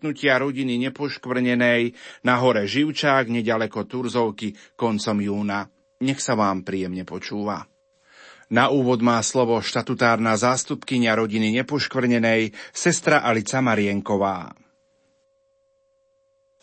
[0.00, 1.92] stretnutia rodiny nepoškvrnenej
[2.24, 5.68] na hore Živčák nedaleko Turzovky koncom júna.
[6.00, 7.68] Nech sa vám príjemne počúva.
[8.48, 14.56] Na úvod má slovo štatutárna zástupkynia rodiny nepoškvrnenej, sestra Alica Marienková.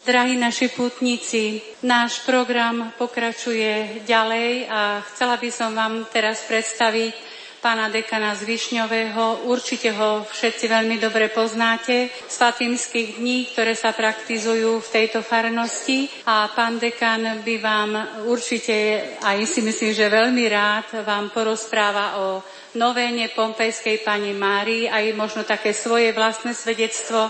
[0.02, 7.37] Drahí naši putníci, náš program pokračuje ďalej a chcela by som vám teraz predstaviť
[7.68, 9.44] pána dekana z Višňového.
[9.44, 16.08] Určite ho všetci veľmi dobre poznáte z Fatimských dní, ktoré sa praktizujú v tejto farnosti.
[16.32, 22.40] A pán dekan by vám určite, aj si myslím, že veľmi rád vám porozpráva o
[22.80, 27.28] novéne Pompejskej pani Márii, aj možno také svoje vlastné svedectvo,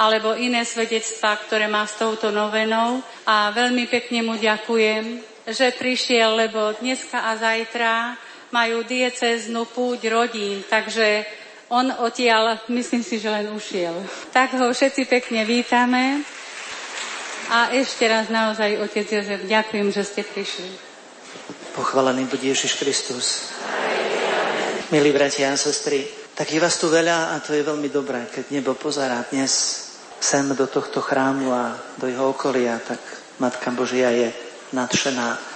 [0.00, 3.04] alebo iné svedectvá, ktoré má s touto novenou.
[3.28, 8.23] A veľmi pekne mu ďakujem, že prišiel, lebo dneska a zajtra
[8.54, 11.26] majú dieceznú púť rodín, takže
[11.74, 13.98] on odtiaľ, myslím si, že len ušiel.
[14.30, 16.22] Tak ho všetci pekne vítame.
[17.50, 20.70] A ešte raz naozaj, Otec Jozef, ďakujem, že ste prišli.
[21.74, 23.50] Pochválený bude Ježiš Kristus.
[24.94, 26.06] Milí bratia a sestry,
[26.38, 29.50] tak je vás tu veľa a to je veľmi dobré, keď nebo pozerá dnes
[30.22, 33.02] sem do tohto chrámu a do jeho okolia, tak
[33.42, 34.30] Matka Božia je
[34.72, 35.53] nadšená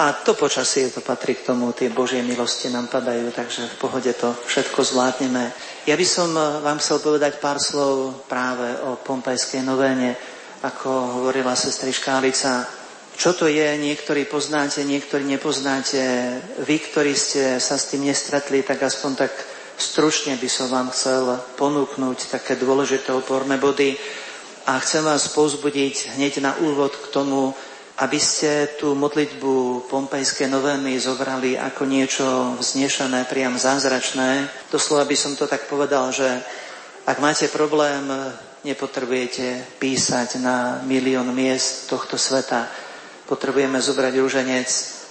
[0.00, 4.08] a to počasie to patrí k tomu, tie Božie milosti nám padajú, takže v pohode
[4.16, 5.52] to všetko zvládneme.
[5.84, 10.16] Ja by som eh, vám chcel povedať pár slov práve o Pompejskej novéne,
[10.64, 12.64] ako hovorila sestrička Alica.
[13.12, 16.00] Čo to je, niektorí poznáte, niektorí nepoznáte.
[16.64, 19.32] Vy, ktorí ste sa s tým nestretli, tak aspoň tak
[19.76, 24.00] stručne by som vám chcel ponúknuť také dôležité oporné body.
[24.64, 27.52] A chcem vás pozbudiť hneď na úvod k tomu,
[28.00, 34.48] aby ste tú modlitbu Pompejskej novény zobrali ako niečo vznešené, priam zázračné.
[34.72, 36.24] Doslova by som to tak povedal, že
[37.04, 38.08] ak máte problém,
[38.64, 42.72] nepotrebujete písať na milión miest tohto sveta.
[43.28, 44.68] Potrebujeme zobrať rúženec,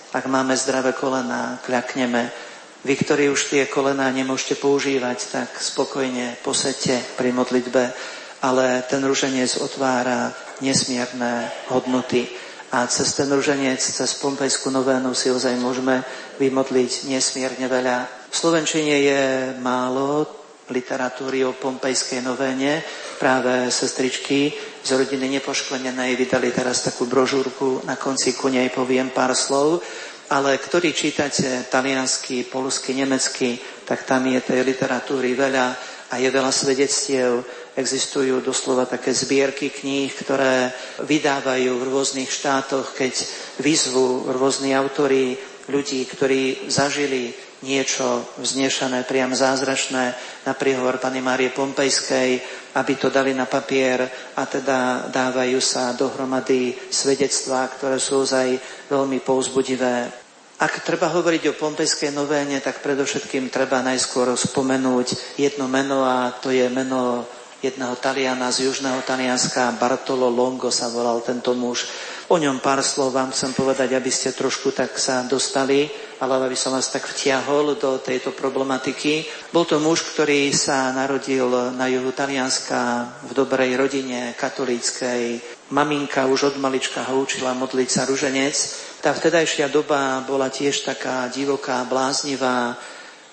[0.10, 2.34] ak máme zdravé kolena, kľakneme.
[2.82, 7.94] Vy, ktorí už tie kolená nemôžete používať, tak spokojne posedte pri modlitbe,
[8.42, 10.34] ale ten rúženec otvára
[10.66, 16.06] nesmierne hodnoty a cez ten ruženec, cez Pompejskú novénu si ozaj môžeme
[16.38, 18.30] vymodliť nesmierne veľa.
[18.30, 19.22] V Slovenčine je
[19.58, 20.30] málo
[20.70, 22.86] literatúry o Pompejskej novéne.
[23.18, 24.54] Práve sestričky
[24.86, 29.82] z rodiny nepoškvenenej vydali teraz takú brožúrku, na konci ku nej poviem pár slov,
[30.30, 35.68] ale ktorý čítate taliansky, polsky, nemecky, tak tam je tej literatúry veľa
[36.10, 37.42] a je veľa svedectiev
[37.80, 43.16] Existujú doslova také zbierky kníh, ktoré vydávajú v rôznych štátoch, keď
[43.64, 45.40] vyzvú rôzni autory
[45.72, 47.32] ľudí, ktorí zažili
[47.64, 50.12] niečo vznešené, priam zázračné
[50.44, 52.40] na príhovor Pany Márie Pompejskej,
[52.76, 54.04] aby to dali na papier
[54.36, 58.60] a teda dávajú sa dohromady svedectvá, ktoré sú ozaj
[58.92, 60.12] veľmi pouzbudivé.
[60.60, 66.52] Ak treba hovoriť o Pompejskej novéne, tak predovšetkým treba najskôr spomenúť jedno meno a to
[66.52, 67.24] je meno
[67.60, 71.92] jedného Taliana z južného Talianska, Bartolo Longo sa volal tento muž.
[72.32, 75.90] O ňom pár slov vám chcem povedať, aby ste trošku tak sa dostali,
[76.22, 79.26] ale aby som vás tak vtiahol do tejto problematiky.
[79.52, 85.42] Bol to muž, ktorý sa narodil na juhu Talianska v dobrej rodine katolíckej.
[85.74, 88.56] Maminka už od malička ho učila modliť sa ruženec.
[89.04, 92.78] Tá vtedajšia doba bola tiež taká divoká, bláznivá.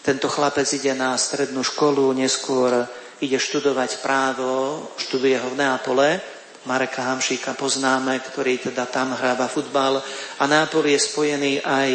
[0.01, 2.87] Tento chlapec ide na strednú školu, neskôr
[3.21, 6.21] ide študovať právo, študuje ho v Neapole,
[6.67, 10.03] Mareka Hamšíka poznáme, ktorý teda tam hráva futbal.
[10.43, 11.91] A Neapol je spojený aj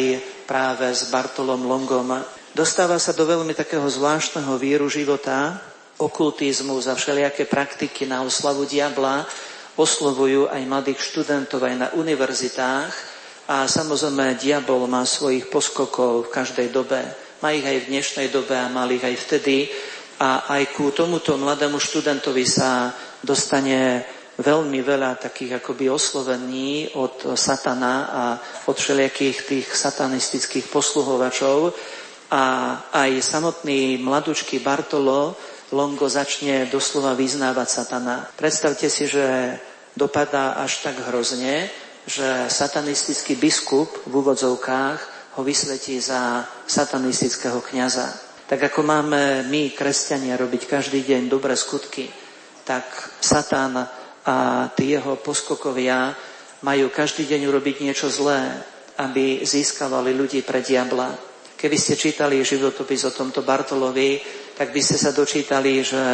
[0.48, 2.16] práve s Bartolom Longom.
[2.56, 5.60] Dostáva sa do veľmi takého zvláštneho víru života,
[6.00, 9.28] okultizmu za všelijaké praktiky na oslavu diabla,
[9.76, 12.92] oslovujú aj mladých študentov aj na univerzitách.
[13.52, 17.04] A samozrejme diabol má svojich poskokov v každej dobe.
[17.44, 19.68] Má ich aj v dnešnej dobe a mal ich aj vtedy
[20.22, 24.06] a aj ku tomuto mladému študentovi sa dostane
[24.38, 28.22] veľmi veľa takých akoby oslovení od satana a
[28.70, 31.74] od všelijakých tých satanistických posluhovačov
[32.30, 32.44] a
[32.94, 35.34] aj samotný mladučký Bartolo
[35.74, 38.28] Longo začne doslova vyznávať satana.
[38.38, 39.58] Predstavte si, že
[39.98, 41.66] dopadá až tak hrozne,
[42.06, 45.00] že satanistický biskup v úvodzovkách
[45.34, 48.31] ho vysvetí za satanistického kniaza.
[48.52, 52.04] Tak ako máme my, kresťania, robiť každý deň dobré skutky,
[52.68, 52.84] tak
[53.16, 53.80] Satan
[54.28, 56.12] a tí jeho poskokovia
[56.60, 58.60] majú každý deň urobiť niečo zlé,
[59.00, 61.16] aby získavali ľudí pre diabla.
[61.56, 64.20] Keby ste čítali životopis o tomto Bartolovi,
[64.52, 66.04] tak by ste sa dočítali, že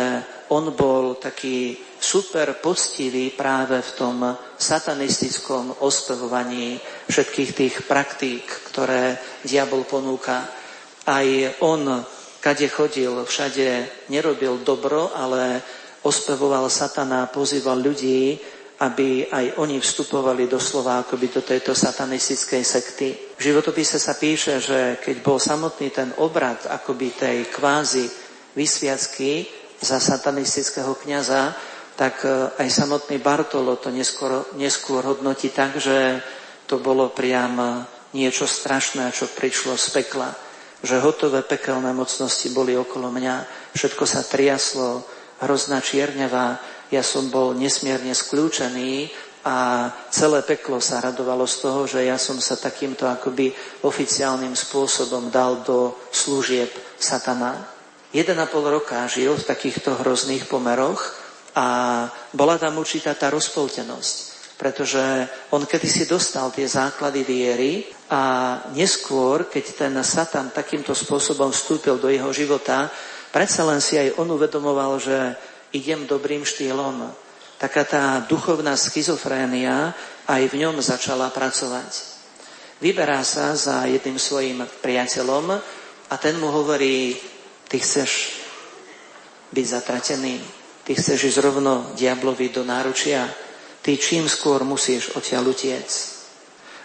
[0.54, 4.22] on bol taký super poctivý práve v tom
[4.54, 6.78] satanistickom ospevovaní
[7.10, 10.46] všetkých tých praktík, ktoré diabol ponúka.
[11.02, 11.26] Aj
[11.66, 15.62] on, kade chodil, všade nerobil dobro, ale
[16.02, 18.38] ospevoval satana, pozýval ľudí,
[18.78, 23.08] aby aj oni vstupovali doslova akoby do tejto satanistickej sekty.
[23.34, 28.06] V životopise sa píše, že keď bol samotný ten obrad akoby tej kvázi
[28.54, 29.50] vysviacky
[29.82, 31.58] za satanistického kniaza,
[31.98, 36.22] tak e, aj samotný Bartolo to neskôr, neskôr hodnotí tak, že
[36.70, 37.82] to bolo priam
[38.14, 40.30] niečo strašné, čo prišlo z pekla.
[40.82, 45.02] Že hotové pekelné mocnosti boli okolo mňa, všetko sa triaslo,
[45.42, 46.58] hrozná čierňava,
[46.88, 49.10] ja som bol nesmierne skľúčený
[49.44, 53.52] a celé peklo sa radovalo z toho, že ja som sa takýmto akoby
[53.86, 57.56] oficiálnym spôsobom dal do služieb satana.
[58.12, 61.00] Jeden a pol roka žil v takýchto hrozných pomeroch
[61.52, 61.66] a
[62.32, 64.16] bola tam určitá tá rozpoltenosť,
[64.58, 71.94] pretože on kedysi dostal tie základy viery a neskôr, keď ten Satan takýmto spôsobom vstúpil
[72.02, 72.90] do jeho života,
[73.30, 75.38] predsa len si aj on uvedomoval, že
[75.70, 77.06] idem dobrým štýlom.
[77.54, 79.94] Taká tá duchovná schizofrénia
[80.26, 82.18] aj v ňom začala pracovať.
[82.82, 85.54] Vyberá sa za jedným svojim priateľom
[86.10, 87.14] a ten mu hovorí,
[87.70, 88.42] ty chceš
[89.54, 90.38] byť zatratený,
[90.82, 93.26] ty chceš ísť rovno diablovi do náručia,
[93.82, 95.88] ty čím skôr musíš odtiaľ utiec.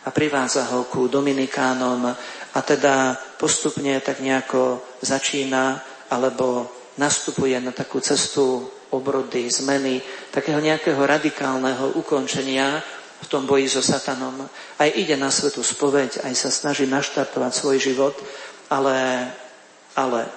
[0.03, 2.11] A privádza ho ku Dominikánom
[2.53, 5.79] a teda postupne tak nejako začína
[6.11, 6.67] alebo
[6.99, 12.83] nastupuje na takú cestu obrody, zmeny, takého nejakého radikálneho ukončenia
[13.23, 14.45] v tom boji so satanom.
[14.77, 18.15] Aj ide na svetu spoveď, aj sa snaží naštartovať svoj život,
[18.69, 19.31] ale,
[19.97, 20.29] ale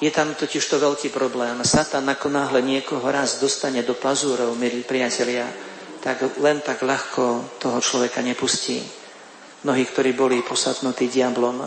[0.00, 1.60] je tam totiž to veľký problém.
[1.60, 5.44] Satan ako náhle niekoho raz dostane do pazúrov, milí priatelia,
[6.00, 8.80] tak len tak ľahko toho človeka nepustí.
[9.64, 11.60] Mnohí, ktorí boli posatnutí diablom,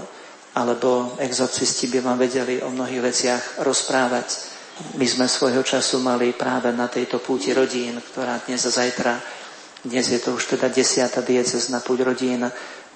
[0.53, 4.27] alebo exorcisti by vám vedeli o mnohých veciach rozprávať.
[4.97, 9.21] My sme svojho času mali práve na tejto púti rodín, ktorá dnes a zajtra,
[9.85, 11.21] dnes je to už teda desiata
[11.69, 12.41] na púť rodín,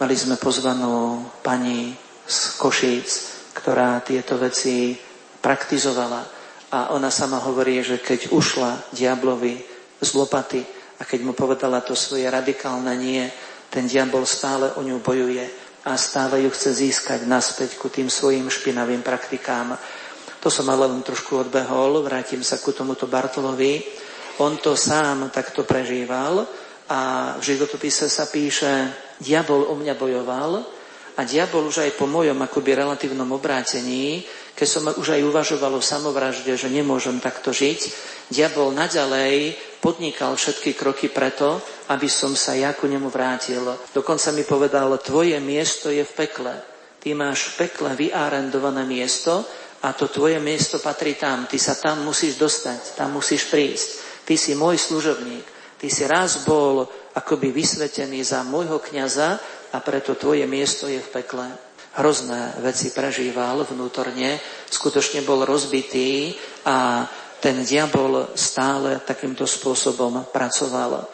[0.02, 1.94] mali sme pozvanú pani
[2.26, 3.08] z Košíc,
[3.54, 4.98] ktorá tieto veci
[5.42, 6.22] praktizovala.
[6.72, 9.62] A ona sama hovorí, že keď ušla diablovi
[10.02, 13.24] z lopaty a keď mu povedala to svoje radikálne nie,
[13.70, 15.46] ten diabol stále o ňu bojuje
[15.86, 19.78] a stále ju chce získať naspäť ku tým svojim špinavým praktikám.
[20.42, 23.84] To som ale len trošku odbehol, vrátim sa ku tomuto Bartolovi.
[24.44, 26.46] On to sám takto prežíval
[26.88, 30.52] a v životopise sa píše, diabol o mňa bojoval
[31.18, 34.22] a diabol už aj po mojom akoby relatívnom obrátení,
[34.54, 37.80] keď som už aj uvažoval o samovražde, že nemôžem takto žiť,
[38.30, 41.62] diabol naďalej podnikal všetky kroky preto,
[41.94, 43.64] aby som sa ja ku nemu vrátil.
[43.94, 46.54] Dokonca mi povedal, tvoje miesto je v pekle.
[46.98, 49.46] Ty máš v pekle vyárendované miesto
[49.86, 51.46] a to tvoje miesto patrí tam.
[51.46, 53.90] Ty sa tam musíš dostať, tam musíš prísť.
[54.26, 55.46] Ty si môj služobník.
[55.78, 59.38] Ty si raz bol akoby vysvetený za môjho kniaza
[59.72, 61.46] a preto tvoje miesto je v pekle.
[61.98, 64.38] Hrozné veci prežíval vnútorne,
[64.70, 66.34] skutočne bol rozbitý
[66.66, 67.06] a
[67.38, 71.06] ten diabol stále takýmto spôsobom pracoval.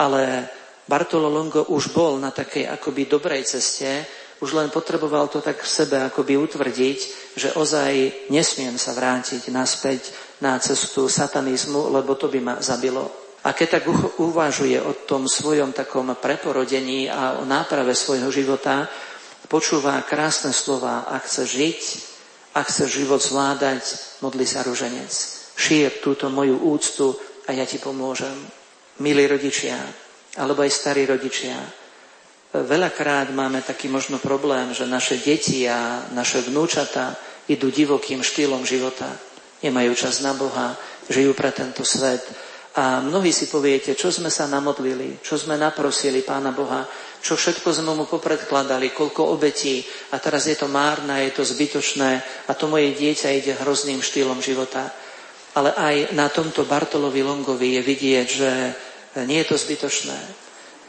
[0.00, 0.48] Ale
[0.86, 4.06] Bartolo Longo už bol na takej akoby dobrej ceste,
[4.38, 6.98] už len potreboval to tak v sebe akoby utvrdiť,
[7.34, 10.12] že ozaj nesmiem sa vrátiť naspäť
[10.44, 13.08] na cestu satanizmu, lebo to by ma zabilo.
[13.46, 13.84] A keď tak
[14.20, 18.90] uvažuje o tom svojom takom preporodení a o náprave svojho života,
[19.46, 21.80] počúva krásne slova, ak chce žiť,
[22.58, 23.82] ak chce život zvládať,
[24.20, 27.16] modli sa ruženec šír túto moju úctu
[27.48, 28.36] a ja ti pomôžem.
[29.00, 29.76] Milí rodičia,
[30.40, 31.56] alebo aj starí rodičia,
[32.52, 37.16] veľakrát máme taký možno problém, že naše deti a naše vnúčata
[37.48, 39.08] idú divokým štýlom života.
[39.60, 40.76] Nemajú čas na Boha,
[41.08, 42.22] žijú pre tento svet.
[42.76, 46.84] A mnohí si poviete, čo sme sa namodlili, čo sme naprosili Pána Boha,
[47.24, 49.80] čo všetko sme mu popredkladali, koľko obetí
[50.12, 54.44] a teraz je to márne, je to zbytočné a to moje dieťa ide hrozným štýlom
[54.44, 54.92] života.
[55.56, 58.50] Ale aj na tomto Bartolovi Longovi je vidieť, že
[59.24, 60.18] nie je to zbytočné.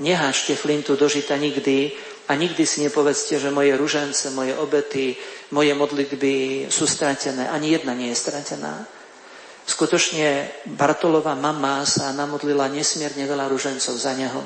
[0.03, 1.95] Neháčte flintu do žita nikdy
[2.27, 5.15] a nikdy si nepovedzte, že moje ružence, moje obety,
[5.55, 7.47] moje modlitby sú stratené.
[7.47, 8.83] Ani jedna nie je stratená.
[9.67, 14.43] Skutočne Bartolova mama sa namodlila nesmierne veľa ružencov za neho.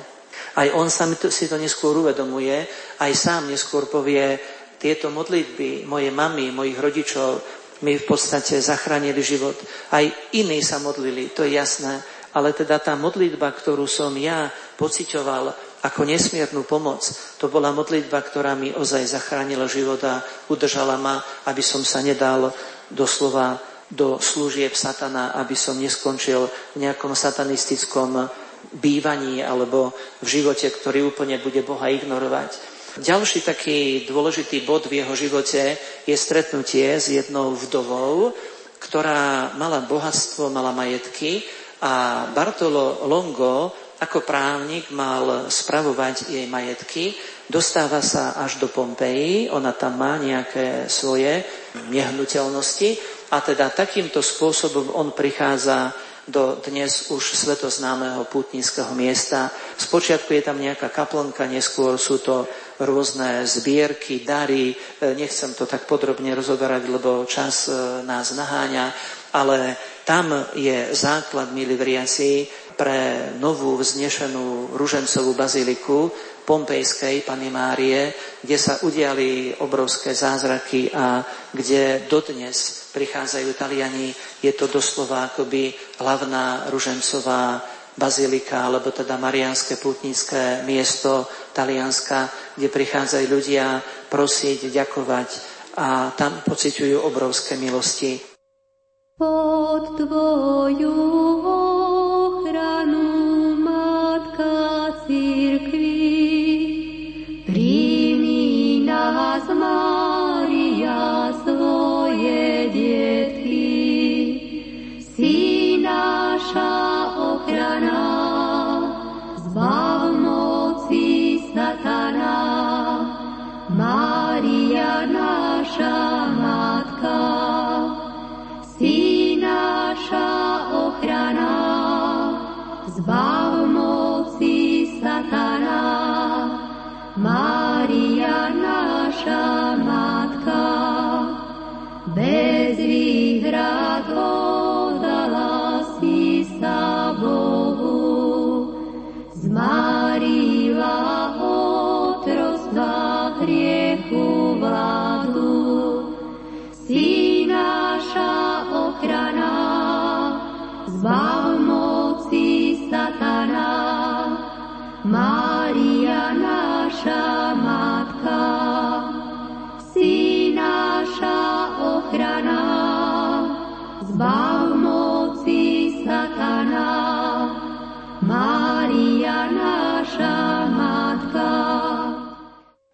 [0.58, 2.66] Aj on sa si to neskôr uvedomuje,
[3.02, 4.38] aj sám neskôr povie,
[4.82, 7.38] tieto modlitby mojej mamy, mojich rodičov
[7.82, 9.58] mi v podstate zachránili život.
[9.92, 14.48] Aj iní sa modlili, to je jasné, ale teda tá modlitba, ktorú som ja
[14.80, 17.02] pociťoval ako nesmiernu pomoc,
[17.42, 20.22] to bola modlitba, ktorá mi ozaj zachránila život a
[20.54, 21.18] udržala ma,
[21.50, 22.54] aby som sa nedal
[22.94, 23.58] doslova
[23.92, 28.30] do služieb satana, aby som neskončil v nejakom satanistickom
[28.78, 29.92] bývaní alebo
[30.24, 32.71] v živote, ktorý úplne bude Boha ignorovať.
[33.00, 38.36] Ďalší taký dôležitý bod v jeho živote je stretnutie s jednou vdovou,
[38.84, 41.40] ktorá mala bohatstvo, mala majetky
[41.80, 43.72] a Bartolo Longo
[44.02, 47.16] ako právnik mal spravovať jej majetky.
[47.48, 51.46] Dostáva sa až do Pompeji, ona tam má nejaké svoje
[51.88, 52.98] nehnuteľnosti
[53.32, 55.96] a teda takýmto spôsobom on prichádza
[56.26, 59.50] do dnes už svetoznámeho putníckého miesta.
[59.78, 62.46] Spočiatku je tam nejaká kaplnka, neskôr sú to
[62.80, 64.72] rôzne zbierky, dary.
[64.72, 64.76] E,
[65.18, 67.74] nechcem to tak podrobne rozoberať, lebo čas e,
[68.08, 68.94] nás naháňa,
[69.36, 69.76] ale
[70.06, 72.48] tam je základ, milí vriaci,
[72.82, 76.10] pre novú vznešenú ružencovú baziliku,
[76.42, 78.10] Pompejskej Pany Márie,
[78.42, 81.22] kde sa udiali obrovské zázraky a
[81.54, 84.10] kde dodnes prichádzajú Taliani.
[84.42, 87.62] Je to doslova akoby hlavná ružencová
[87.98, 95.30] bazilika, alebo teda marianské putnícke miesto Talianska, kde prichádzajú ľudia prosiť, ďakovať
[95.80, 98.20] a tam pociťujú obrovské milosti.
[99.16, 101.41] Pod tvoju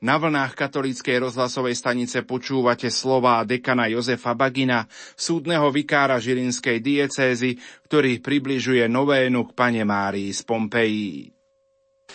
[0.07, 4.87] Na vlnách katolíckej rozhlasovej stanice počúvate slova dekana Jozefa Bagina,
[5.19, 7.59] súdneho vikára Žilinskej diecézy,
[7.91, 11.27] ktorý približuje novénu k pane Márii z Pompeji.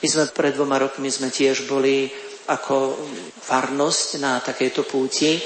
[0.01, 2.09] My sme pred dvoma rokmi sme tiež boli
[2.49, 2.97] ako
[3.45, 5.37] farnosť na takejto púti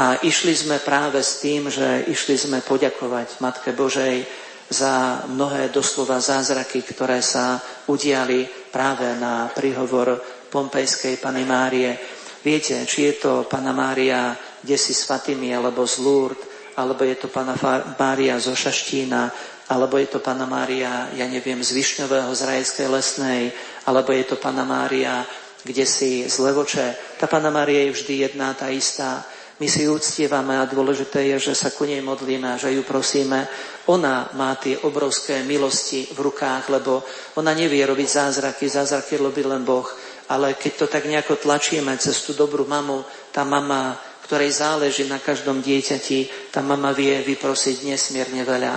[0.00, 4.24] a išli sme práve s tým, že išli sme poďakovať Matke Božej
[4.72, 7.60] za mnohé doslova zázraky, ktoré sa
[7.92, 11.94] udiali práve na príhovor Pompejskej Pany Márie.
[12.42, 16.44] Viete, či je to Pana Mária kde si s Fatimi, alebo z Lourdes,
[16.76, 17.56] alebo je to Pana
[17.96, 19.32] Mária zo Šaštína,
[19.70, 23.42] alebo je to Pana Mária, ja neviem, z Višňového, z Rajskej lesnej,
[23.86, 25.24] alebo je to Pana Mária,
[25.60, 27.18] kde si z Levoče.
[27.20, 29.24] Tá Pana Mária je vždy jedna, tá istá.
[29.60, 32.80] My si ju uctievame a dôležité je, že sa ku nej modlíme a že ju
[32.80, 33.44] prosíme.
[33.92, 37.04] Ona má tie obrovské milosti v rukách, lebo
[37.36, 39.84] ona nevie robiť zázraky, zázraky robí len Boh
[40.30, 43.02] ale keď to tak nejako tlačíme cez tú dobrú mamu,
[43.34, 48.74] tá mama, ktorej záleží na každom dieťati, tá mama vie vyprosiť nesmierne veľa.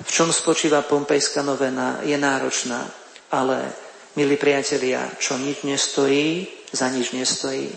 [0.00, 2.00] V čom spočíva pompejská novena?
[2.00, 2.88] Je náročná,
[3.28, 3.68] ale,
[4.16, 7.68] milí priatelia, čo nič nestojí, za nič nestojí.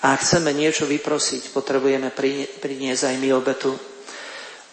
[0.00, 2.08] A ak chceme niečo vyprosiť, potrebujeme
[2.64, 3.76] priniesť aj my obetu.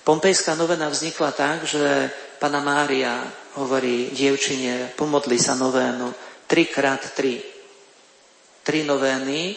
[0.07, 2.07] Pompejská novena vznikla tak, že
[2.39, 3.19] Pana Mária
[3.59, 6.15] hovorí dievčine, pomodli sa novénu,
[6.47, 7.54] 3 krát 3
[8.65, 9.53] tri novény,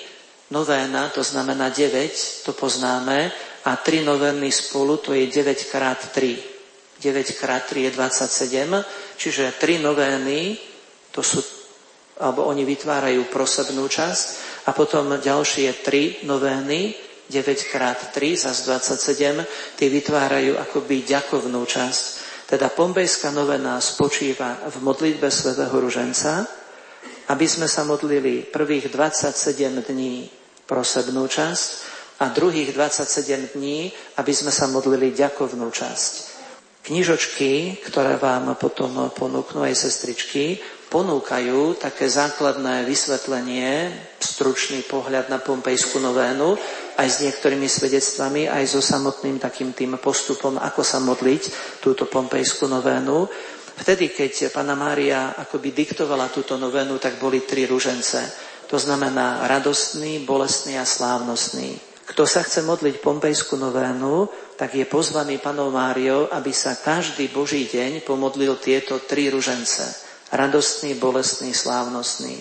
[0.53, 3.33] novéna, to znamená 9, to poznáme,
[3.65, 6.37] a tri novény spolu, to je 9 krát 3.
[7.00, 8.85] 9 krát 3 je 27,
[9.17, 10.61] čiže tri novény,
[11.11, 11.41] to sú,
[12.21, 14.27] alebo oni vytvárajú prosebnú časť,
[14.69, 16.93] a potom ďalšie tri novény,
[17.33, 19.45] 9 krát 3, zase 27,
[19.77, 22.05] tie vytvárajú akoby ďakovnú časť.
[22.49, 26.49] Teda Pombejská novena spočíva v modlitbe svätého Ruženca,
[27.28, 30.28] aby sme sa modlili prvých 27 dní
[30.68, 31.68] prosebnú časť
[32.20, 36.12] a druhých 27 dní, aby sme sa modlili ďakovnú časť.
[36.88, 40.56] Knižočky, ktoré vám potom ponúknú aj sestričky,
[40.88, 46.56] ponúkajú také základné vysvetlenie, stručný pohľad na Pompejskú novénu,
[46.97, 51.42] aj s niektorými svedectvami, aj so samotným takým tým postupom, ako sa modliť
[51.85, 53.28] túto Pompejskú novénu.
[53.78, 58.18] Vtedy, keď Pana Mária akoby diktovala túto novénu, tak boli tri ružence.
[58.66, 61.78] To znamená radostný, bolestný a slávnostný.
[62.08, 67.70] Kto sa chce modliť Pompejskú novénu, tak je pozvaný Panou Máriou, aby sa každý Boží
[67.70, 72.37] deň pomodlil tieto tri ružence radostný, bolestný, slávnostný.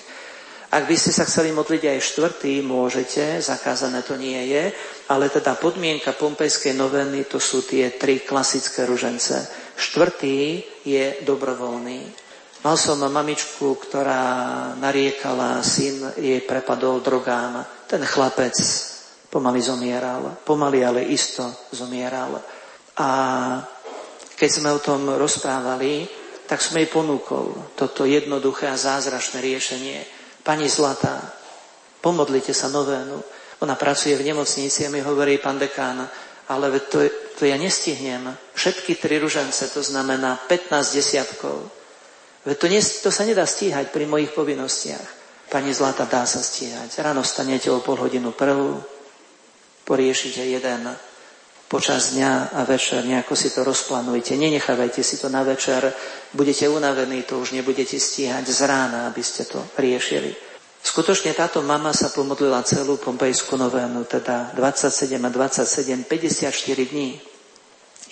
[0.68, 4.76] Ak by ste sa chceli modliť aj štvrtý, môžete, zakázané to nie je,
[5.08, 9.48] ale teda podmienka pompejskej noveny to sú tie tri klasické ružence.
[9.78, 12.02] Štvrtý je dobrovoľný.
[12.66, 14.26] Mal som mamičku, ktorá
[14.82, 17.62] nariekala, syn jej prepadol drogám.
[17.86, 18.58] Ten chlapec
[19.30, 22.42] pomaly zomieral, pomaly ale isto zomieral.
[22.98, 23.10] A
[24.34, 26.10] keď sme o tom rozprávali,
[26.50, 30.00] tak som jej ponúkol toto jednoduché a zázračné riešenie.
[30.42, 31.22] Pani Zlatá,
[32.02, 33.20] pomodlite sa novénu.
[33.62, 36.08] Ona pracuje v nemocnici a mi hovorí, pán dekán,
[36.48, 37.04] ale to,
[37.40, 38.32] to ja nestihnem.
[38.56, 41.68] Všetky tri ružence, to znamená 15 desiatkov.
[42.48, 42.68] Veď to,
[43.04, 45.08] to sa nedá stíhať pri mojich povinnostiach.
[45.52, 47.00] Pani Zlata, dá sa stíhať.
[47.04, 48.80] Ráno stanete o pol hodinu prvú,
[49.84, 50.88] poriešite jeden
[51.68, 54.40] počas dňa a večer, nejako si to rozplánujte.
[54.40, 55.92] Nenechávajte si to na večer,
[56.32, 60.47] budete unavení, to už nebudete stíhať z rána, aby ste to riešili.
[60.88, 66.48] Skutočne táto mama sa pomodlila celú Pompejskú novénu, teda 27 a 27, 54
[66.96, 67.20] dní.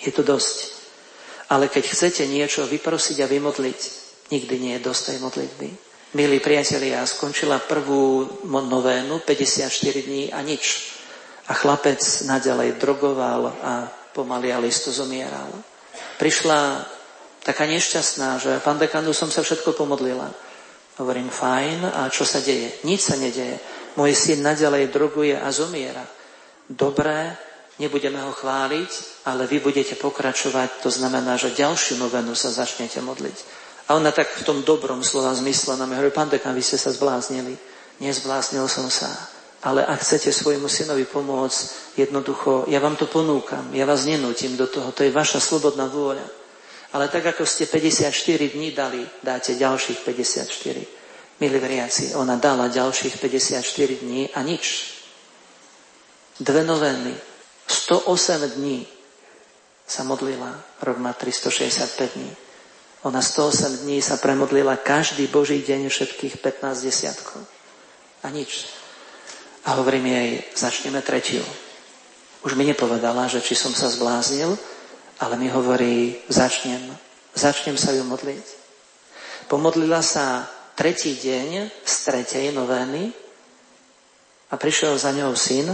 [0.04, 0.76] Je to dosť.
[1.48, 3.80] Ale keď chcete niečo vyprosiť a vymodliť,
[4.28, 5.68] nikdy nie je dosť tej modlitby.
[6.20, 9.72] Milí priatelia, skončila prvú novénu, 54
[10.04, 10.92] dní a nič.
[11.48, 13.72] A chlapec naďalej drogoval a
[14.12, 15.48] pomaly a listo zomieral.
[16.20, 16.84] Prišla
[17.40, 20.28] taká nešťastná, že pán dekanu som sa všetko pomodlila.
[20.96, 22.72] Hovorím, fajn, a čo sa deje?
[22.88, 23.60] Nič sa nedeje.
[24.00, 26.00] Môj syn naďalej droguje a zomiera.
[26.72, 27.36] Dobré,
[27.76, 33.38] nebudeme ho chváliť, ale vy budete pokračovať, to znamená, že ďalšiu novenu sa začnete modliť.
[33.86, 36.90] A ona tak v tom dobrom slova zmysle nám hovorí, pán dekan, vy ste sa
[36.90, 37.54] zbláznili.
[38.00, 39.12] Nezbláznil som sa.
[39.62, 41.58] Ale ak chcete svojmu synovi pomôcť,
[42.00, 46.24] jednoducho, ja vám to ponúkam, ja vás nenútim do toho, to je vaša slobodná vôľa.
[46.92, 50.95] Ale tak, ako ste 54 dní dali, dáte ďalších 54.
[51.36, 53.60] Milí veriaci, ona dala ďalších 54
[54.00, 54.96] dní a nič.
[56.40, 57.12] Dve noveny,
[57.68, 58.88] 108 dní
[59.84, 62.32] sa modlila, rok má 365 dní.
[63.04, 67.44] Ona 108 dní sa premodlila každý Boží deň všetkých 15 desiatkov.
[68.24, 68.72] A nič.
[69.68, 71.44] A hovorím jej, začneme tretiu.
[72.48, 74.56] Už mi nepovedala, že či som sa zbláznil,
[75.20, 76.96] ale mi hovorí, začnem,
[77.36, 78.46] začnem sa ju modliť.
[79.52, 83.08] Pomodlila sa tretí deň z tretej novény
[84.52, 85.72] a prišiel za ňou syn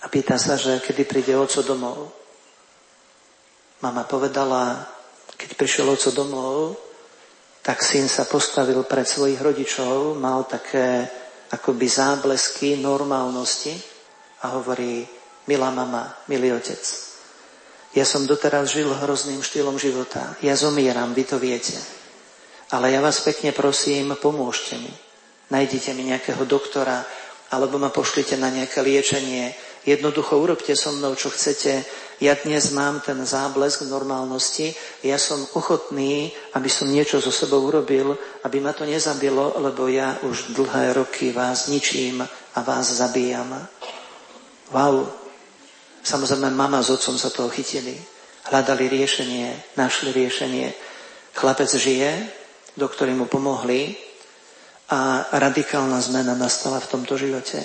[0.00, 2.08] a pýta sa, že kedy príde oco domov.
[3.84, 4.88] Mama povedala,
[5.36, 6.56] keď prišiel oco domov,
[7.60, 11.04] tak syn sa postavil pred svojich rodičov, mal také
[11.52, 13.76] akoby záblesky normálnosti
[14.48, 15.04] a hovorí,
[15.44, 16.80] milá mama, milý otec,
[17.90, 20.38] ja som doteraz žil hrozným štýlom života.
[20.46, 21.99] Ja zomieram, vy to viete.
[22.70, 24.92] Ale ja vás pekne prosím, pomôžte mi.
[25.50, 27.02] Najdite mi nejakého doktora,
[27.50, 29.50] alebo ma pošlite na nejaké liečenie.
[29.82, 31.82] Jednoducho urobte so mnou, čo chcete,
[32.20, 38.12] ja dnes mám ten záblesk normálnosti, ja som ochotný, aby som niečo so sebou urobil,
[38.44, 42.20] aby ma to nezabilo, lebo ja už dlhé roky vás ničím
[42.54, 43.50] a vás zabíjam.
[44.70, 45.10] Wow.
[46.04, 47.96] Samozrejme, mama s otcom sa toho chytili.
[48.52, 50.70] Hľadali riešenie, našli riešenie.
[51.34, 52.39] Chlapec žije,
[52.80, 53.92] doktori mu pomohli
[54.88, 57.60] a radikálna zmena nastala v tomto živote.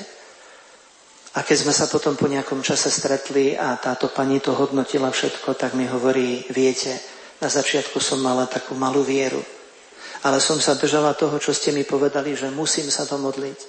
[1.36, 5.56] A keď sme sa potom po nejakom čase stretli a táto pani to hodnotila všetko,
[5.56, 6.95] tak mi hovorí, viete,
[7.43, 9.43] na začiatku som mala takú malú vieru,
[10.23, 13.60] ale som sa držala toho, čo ste mi povedali, že musím sa to modliť.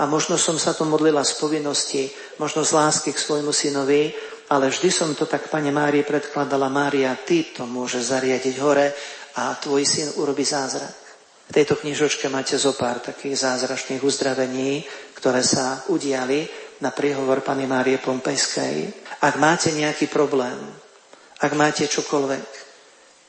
[0.00, 4.14] A možno som sa to modlila z povinnosti, možno z lásky k svojmu synovi,
[4.48, 8.94] ale vždy som to tak Pane Márii predkladala, Mária, ty to môže zariadiť hore
[9.36, 10.96] a tvoj syn urobí zázrak.
[11.50, 14.86] V tejto knižočke máte zo pár takých zázračných uzdravení,
[15.18, 16.46] ktoré sa udiali
[16.78, 18.90] na príhovor Pany Márie Pompejskej.
[19.20, 20.56] Ak máte nejaký problém,
[21.42, 22.46] ak máte čokoľvek,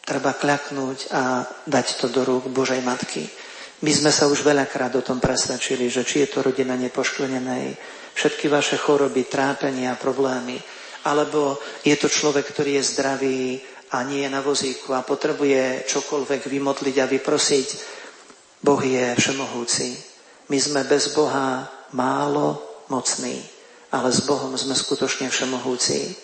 [0.06, 3.26] treba kľaknúť a dať to do rúk Božej Matky.
[3.82, 7.74] My sme sa už veľakrát o tom presvedčili, že či je to rodina nepoškvrnenej,
[8.14, 10.62] všetky vaše choroby, trápenia, problémy,
[11.10, 13.42] alebo je to človek, ktorý je zdravý
[13.91, 17.67] a nie je na vozíku a potrebuje čokoľvek vymodliť a vyprosiť.
[18.63, 19.97] Boh je všemohúci.
[20.47, 23.43] My sme bez Boha málo mocní,
[23.91, 26.15] ale s Bohom sme skutočne všemohúci.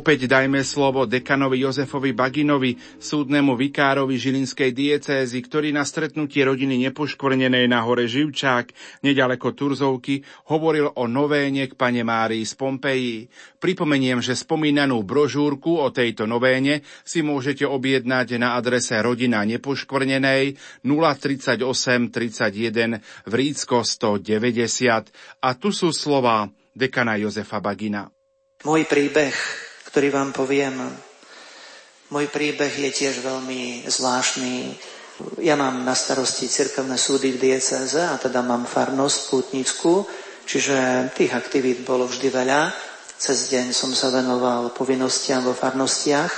[0.00, 7.68] Opäť dajme slovo dekanovi Jozefovi Baginovi, súdnemu vikárovi Žilinskej diecézy, ktorý na stretnutí rodiny nepoškvrnenej
[7.68, 8.72] na hore Živčák,
[9.04, 13.28] nedaleko Turzovky, hovoril o novéne k pane Márii z Pompeji.
[13.60, 21.60] Pripomeniem, že spomínanú brožúrku o tejto novéne si môžete objednať na adrese rodina nepoškvrnenej 038
[22.08, 25.44] 31 v Rícko 190.
[25.44, 28.08] A tu sú slova dekana Jozefa Bagina.
[28.64, 30.78] Môj príbeh ktorý vám poviem.
[32.14, 34.74] Môj príbeh je tiež veľmi zvláštny.
[35.42, 40.06] Ja mám na starosti cirkevné súdy v dieceze a teda mám farnosť pútnickú,
[40.46, 42.70] čiže tých aktivít bolo vždy veľa.
[43.20, 46.32] Cez deň som sa venoval povinnostiam vo farnostiach,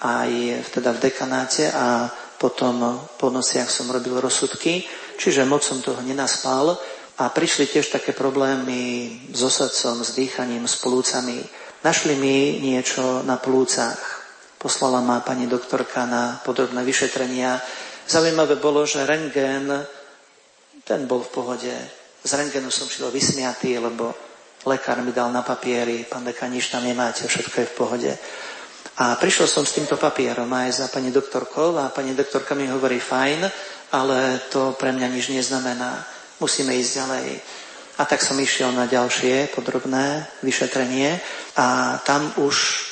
[0.00, 0.30] aj
[0.72, 4.86] teda v dekanáte a potom po nociach som robil rozsudky,
[5.20, 6.78] čiže moc som toho nenaspal
[7.20, 11.63] a prišli tiež také problémy so srdcom, s dýchaním, s plúcami.
[11.84, 14.24] Našli mi niečo na plúcach.
[14.56, 17.60] Poslala ma pani doktorka na podrobné vyšetrenia.
[18.08, 19.68] Zaujímavé bolo, že rengen,
[20.88, 21.74] ten bol v pohode.
[22.24, 24.16] Z rengenu som šiel vysmiatý, lebo
[24.64, 28.12] lekár mi dal na papieri, pán deka, nič tam nemáte, všetko je v pohode.
[29.04, 32.96] A prišiel som s týmto papierom aj za pani doktorkou a pani doktorka mi hovorí,
[32.96, 33.44] fajn,
[33.92, 36.00] ale to pre mňa nič neznamená.
[36.40, 37.28] Musíme ísť ďalej.
[37.94, 41.14] A tak som išiel na ďalšie podrobné vyšetrenie
[41.54, 42.82] a tam už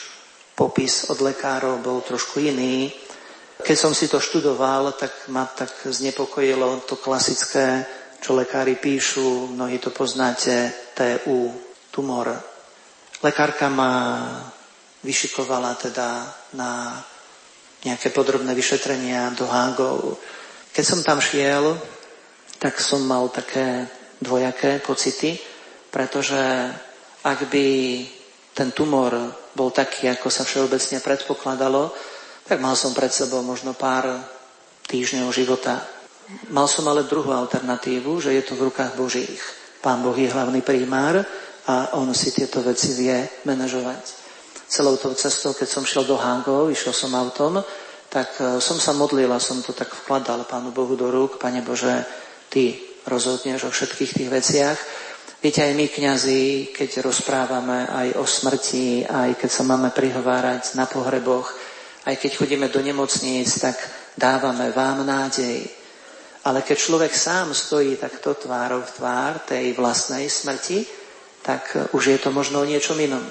[0.54, 2.94] popis od lekárov bol trošku iný.
[3.66, 7.82] Keď som si to študoval, tak ma tak znepokojilo to klasické,
[8.22, 11.50] čo lekári píšu, mnohí to poznáte, TU,
[11.90, 12.38] tumor.
[13.22, 14.22] Lekárka ma
[15.02, 17.02] vyšikovala teda na
[17.82, 20.22] nejaké podrobné vyšetrenia do Hágov.
[20.70, 21.74] Keď som tam šiel,
[22.62, 23.90] tak som mal také
[24.22, 25.34] dvojaké pocity,
[25.90, 26.38] pretože
[27.26, 27.66] ak by
[28.54, 29.12] ten tumor
[29.52, 31.92] bol taký, ako sa všeobecne predpokladalo,
[32.46, 34.08] tak mal som pred sebou možno pár
[34.88, 35.82] týždňov života.
[36.48, 39.40] Mal som ale druhú alternatívu, že je to v rukách Božích.
[39.82, 41.20] Pán Boh je hlavný primár
[41.66, 44.22] a on si tieto veci vie manažovať.
[44.66, 47.60] Celou tou cestou, keď som šiel do Hangov, išiel som autom,
[48.08, 51.36] tak e, som sa modlil a som to tak vkladal Pánu Bohu do rúk.
[51.36, 52.08] Pane Bože,
[52.48, 54.78] Ty rozhodneš o všetkých tých veciach.
[55.42, 60.86] Viete, aj my, kňazi, keď rozprávame aj o smrti, aj keď sa máme prihovárať na
[60.86, 61.50] pohreboch,
[62.06, 63.74] aj keď chodíme do nemocníc, tak
[64.14, 65.66] dávame vám nádej.
[66.46, 70.86] Ale keď človek sám stojí takto tvárov v tvár tej vlastnej smrti,
[71.42, 73.22] tak už je to možno o niečom inom.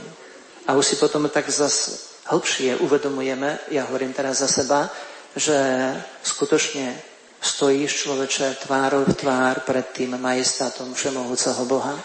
[0.67, 4.91] A už si potom tak zase hlbšie uvedomujeme, ja hovorím teraz za seba,
[5.36, 5.55] že
[6.23, 7.11] skutočne
[7.41, 11.97] stojíš človeče tvárov v tvár pred tým majestátom všemohúceho Boha.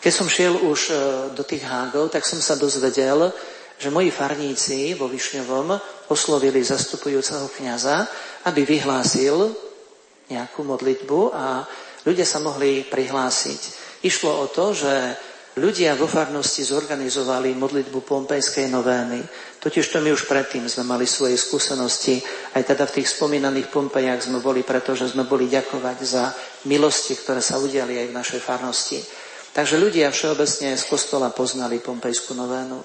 [0.00, 0.94] Keď som šiel už e,
[1.36, 3.28] do tých hágov, tak som sa dozvedel,
[3.76, 5.76] že moji farníci vo Višňovom
[6.08, 8.08] oslovili zastupujúceho kniaza,
[8.48, 9.52] aby vyhlásil
[10.32, 11.68] nejakú modlitbu a
[12.08, 13.60] ľudia sa mohli prihlásiť.
[14.00, 14.92] Išlo o to, že
[15.58, 19.18] ľudia vo farnosti zorganizovali modlitbu pompejskej novény.
[19.58, 22.22] Totiž to my už predtým sme mali svoje skúsenosti,
[22.54, 26.32] aj teda v tých spomínaných Pompejach sme boli, pretože sme boli ďakovať za
[26.64, 29.00] milosti, ktoré sa udiali aj v našej farnosti.
[29.50, 32.80] Takže ľudia všeobecne z kostola poznali pompejskú novénu.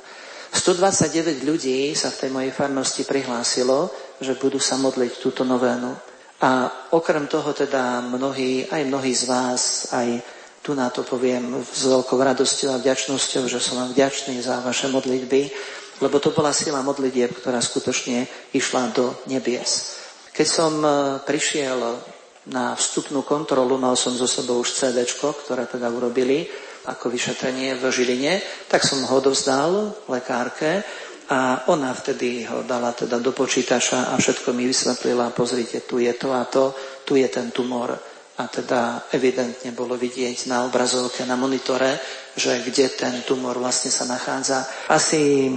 [0.51, 3.87] 129 ľudí sa v tej mojej farnosti prihlásilo,
[4.19, 5.95] že budú sa modliť túto novénu.
[6.43, 10.19] A okrem toho teda mnohí, aj mnohí z vás, aj
[10.65, 14.89] tu na to poviem s veľkou radosťou a vďačnosťou, že som vám vďačný za vaše
[14.89, 15.53] modlitby,
[16.01, 20.01] lebo to bola sila modlitieb, ktorá skutočne išla do nebies.
[20.33, 20.89] Keď som e,
[21.21, 21.77] prišiel
[22.49, 26.49] na vstupnú kontrolu, mal som zo sebou už CD, ktoré teda urobili
[26.89, 28.33] ako vyšetrenie v Žiline,
[28.65, 30.81] tak som ho dozdal lekárke
[31.29, 36.13] a ona vtedy ho dala teda do počítača a všetko mi vysvetlila, pozrite, tu je
[36.17, 36.73] to a to,
[37.05, 41.95] tu je ten tumor a teda evidentne bolo vidieť na obrazovke, na monitore,
[42.35, 44.67] že kde ten tumor vlastne sa nachádza.
[44.91, 45.47] Asi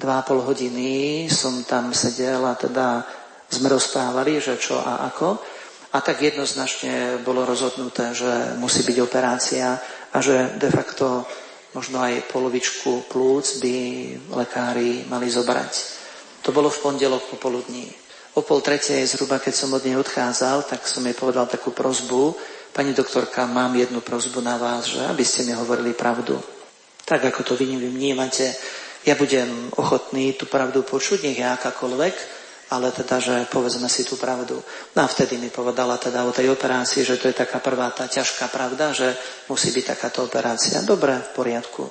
[0.00, 0.88] 2,5 hodiny
[1.28, 3.04] som tam sedel a teda
[3.52, 5.36] sme rozprávali, že čo a ako.
[5.94, 9.78] A tak jednoznačne bolo rozhodnuté, že musí byť operácia
[10.10, 11.22] a že de facto
[11.76, 13.76] možno aj polovičku plúc by
[14.32, 15.72] lekári mali zobrať.
[16.42, 18.03] To bolo v pondelok popoludní.
[18.34, 22.34] O pol tretej, zhruba keď som od nej odchádzal, tak som jej povedal takú prozbu.
[22.74, 26.34] Pani doktorka, mám jednu prozbu na vás, že aby ste mi hovorili pravdu.
[27.06, 28.50] Tak ako to vy vnímate,
[29.04, 32.14] ja budem ochotný tú pravdu počuť, nech je akákoľvek,
[32.72, 34.56] ale teda, že povedzme si tú pravdu.
[34.96, 38.08] No a vtedy mi povedala teda o tej operácii, že to je taká prvá tá
[38.08, 39.12] ťažká pravda, že
[39.46, 40.80] musí byť takáto operácia.
[40.82, 41.84] Dobre, v poriadku.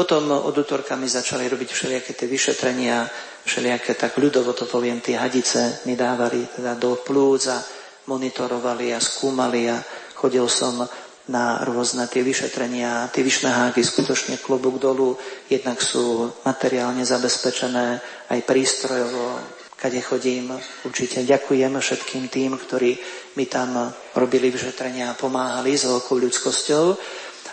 [0.00, 3.04] Potom od útorka mi začali robiť všelijaké tie vyšetrenia,
[3.44, 7.60] všelijaké, tak ľudovo to poviem, tie hadice mi dávali teda do plúc a
[8.08, 9.76] monitorovali a skúmali a
[10.16, 10.80] chodil som
[11.28, 13.12] na rôzne tie vyšetrenia.
[13.12, 15.20] Tie vyšné háky skutočne klobúk dolu,
[15.52, 18.00] jednak sú materiálne zabezpečené
[18.32, 19.36] aj prístrojovo,
[19.76, 20.56] kade chodím.
[20.80, 22.96] Určite ďakujem všetkým tým, ktorí
[23.36, 26.84] mi tam robili vyšetrenia a pomáhali s veľkou ľudskosťou.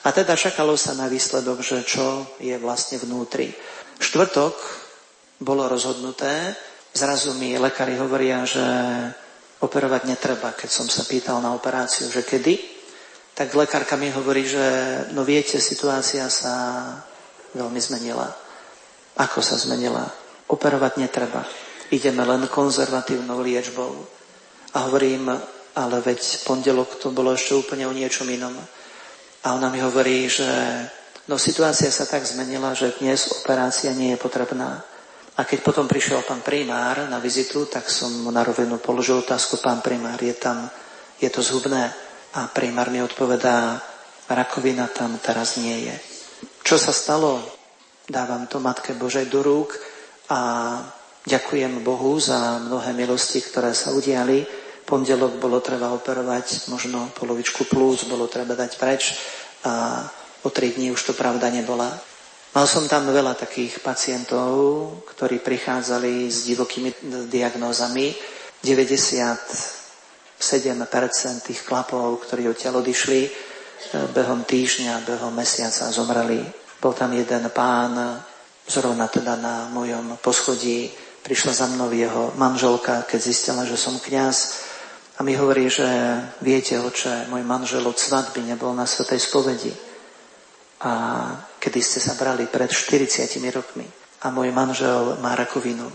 [0.07, 3.51] A teda čakalo sa na výsledok, že čo je vlastne vnútri.
[3.99, 4.55] Štvrtok
[5.43, 6.55] bolo rozhodnuté.
[6.95, 8.63] Zrazu mi lekári hovoria, že
[9.59, 10.55] operovať netreba.
[10.55, 12.55] Keď som sa pýtal na operáciu, že kedy,
[13.35, 14.63] tak lekárka mi hovorí, že
[15.11, 16.87] no viete, situácia sa
[17.51, 18.31] veľmi zmenila.
[19.19, 20.07] Ako sa zmenila?
[20.47, 21.43] Operovať netreba.
[21.91, 23.91] Ideme len konzervatívnou liečbou.
[24.71, 25.35] A hovorím,
[25.75, 28.55] ale veď pondelok to bolo ešte úplne o niečom inom.
[29.45, 30.47] A ona mi hovorí, že
[31.29, 34.81] no situácia sa tak zmenila, že dnes operácia nie je potrebná.
[35.37, 39.61] A keď potom prišiel pán primár na vizitu, tak som mu na rovinu položil otázku,
[39.61, 40.65] pán primár, je tam,
[41.21, 41.93] je to zhubné?
[42.33, 43.77] A primár mi odpovedá,
[44.25, 45.95] rakovina tam teraz nie je.
[46.65, 47.39] Čo sa stalo?
[48.09, 49.77] Dávam to Matke Božej do rúk
[50.31, 50.39] a
[51.27, 54.41] ďakujem Bohu za mnohé milosti, ktoré sa udiali.
[54.87, 59.19] Pondelok bolo treba operovať, možno polovičku plus bolo treba dať preč
[59.67, 59.99] a
[60.47, 61.91] o tri dní už to pravda nebola.
[62.55, 64.47] Mal som tam veľa takých pacientov,
[65.11, 68.15] ktorí prichádzali s divokými diagnózami.
[68.63, 70.39] 97%
[71.43, 73.27] tých chlapov, ktorí odtiaľ odišli,
[74.15, 76.41] behom týždňa, behom mesiaca zomreli.
[76.79, 78.23] Bol tam jeden pán,
[78.65, 80.89] zrovna teda na mojom poschodí,
[81.21, 84.66] prišla za mnou jeho manželka, keď zistila, že som kňaz
[85.17, 85.85] a mi hovorí, že
[86.45, 89.73] viete, oče, môj manžel od svadby nebol na svetej spovedi.
[90.85, 90.91] A
[91.57, 93.85] kedy ste sa brali pred 40 rokmi
[94.21, 95.89] a môj manžel má rakovinu.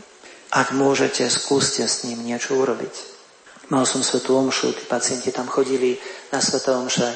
[0.51, 2.95] Ak môžete, skúste s ním niečo urobiť.
[3.71, 5.97] Mal som svetú omšu, tí pacienti tam chodili
[6.35, 7.07] na sveté omše.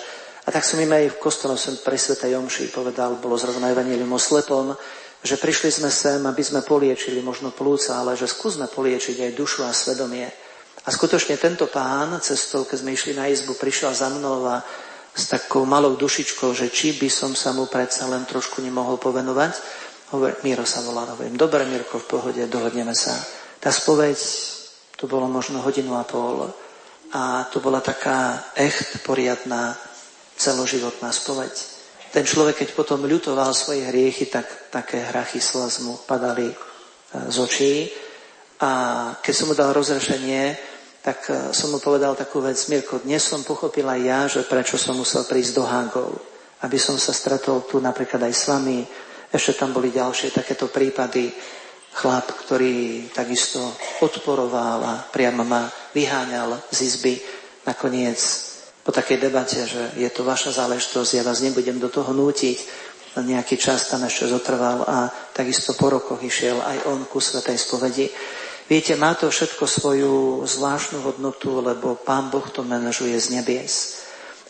[0.47, 4.15] A tak som im aj v kostole som pri svetej omši povedal, bolo zrovna evanílium
[4.15, 4.79] o slepom,
[5.27, 9.67] že prišli sme sem, aby sme poliečili možno plúca, ale že skúsme poliečiť aj dušu
[9.67, 10.46] a svedomie.
[10.87, 14.63] A skutočne tento pán cestou, keď sme išli na izbu, prišiel za mnou a
[15.17, 19.59] s takou malou dušičkou, že či by som sa mu predsa len trošku nemohol povenovať.
[20.15, 23.19] Hovor, Miro sa volá, hovorím, dobre Mirko, v pohode, dohodneme sa.
[23.59, 24.15] Tá spoveď,
[24.95, 26.47] to bolo možno hodinu a pol
[27.11, 29.75] a to bola taká echt, poriadná,
[30.39, 31.51] celoživotná spoveď.
[32.15, 36.57] Ten človek, keď potom ľutoval svoje hriechy, tak také hrachy slz mu padali e,
[37.27, 37.75] z očí.
[38.63, 38.71] A
[39.21, 40.76] keď som mu dal rozrešenie,
[41.07, 44.99] tak e, som mu povedal takú vec, Mirko, dnes som pochopila ja, že prečo som
[44.99, 46.11] musel prísť do Hágov,
[46.67, 48.83] aby som sa stretol tu napríklad aj s vami.
[49.31, 51.31] Ešte tam boli ďalšie takéto prípady.
[51.97, 53.63] Chlap, ktorý takisto
[54.03, 57.15] odporoval a priamo ma vyháňal z izby.
[57.63, 58.19] Nakoniec
[58.83, 62.59] po takej debate, že je to vaša záležitosť, ja vás nebudem do toho nútiť,
[63.17, 68.13] nejaký čas tam ešte zotrval a takisto po rokoch išiel aj on ku svetej spovedi.
[68.67, 74.03] Viete, má to všetko svoju zvláštnu hodnotu, lebo Pán Boh to manažuje z nebies.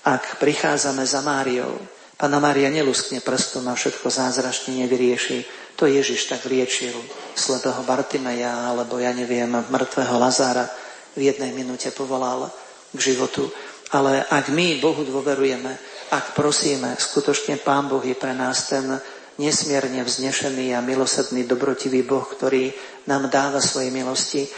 [0.08, 1.76] Ak prichádzame za Máriou,
[2.16, 5.44] Pána Mária neluskne prstom a všetko zázračne nevyrieši.
[5.76, 6.96] To Ježiš tak liečil
[7.36, 10.64] slepého Bartimeja, alebo ja neviem, mŕtvého Lazára
[11.12, 12.48] v jednej minúte povolal
[12.96, 13.52] k životu.
[13.92, 15.76] Ale ak my Bohu dôverujeme,
[16.08, 18.96] ak prosíme, skutočne Pán Boh je pre nás ten
[19.36, 22.72] nesmierne vznešený a milosedný, dobrotivý Boh, ktorý
[23.08, 24.48] nám dáva svoje milosti.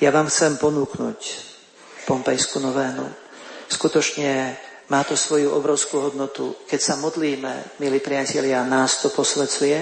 [0.00, 1.20] Ja vám chcem ponúknuť
[2.08, 3.04] Pompejskú novénu.
[3.68, 4.56] Skutočne
[4.88, 6.56] má to svoju obrovskú hodnotu.
[6.64, 9.76] Keď sa modlíme, milí priatelia, nás to posvecuje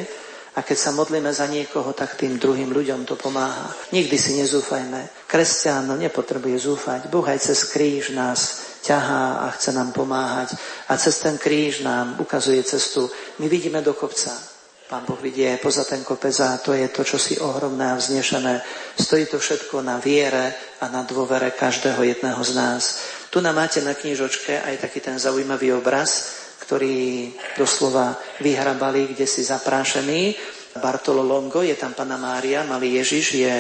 [0.56, 3.70] a keď sa modlíme za niekoho, tak tým druhým ľuďom to pomáha.
[3.94, 5.30] Nikdy si nezúfajme.
[5.30, 7.00] Kresťan nepotrebuje zúfať.
[7.06, 10.54] Boh aj cez kríž nás ťahá a chce nám pomáhať.
[10.86, 13.10] A cez ten kríž nám ukazuje cestu.
[13.42, 14.30] My vidíme do kopca.
[14.86, 18.62] Pán Boh vidie poza ten kopec a to je to, čo si ohromné a vznešené.
[18.94, 22.82] Stojí to všetko na viere a na dôvere každého jedného z nás.
[23.34, 29.42] Tu nám máte na knižočke aj taký ten zaujímavý obraz, ktorý doslova vyhrabali, kde si
[29.42, 30.38] zaprášený.
[30.78, 33.54] Bartolo Longo, je tam Pana Mária, malý Ježiš je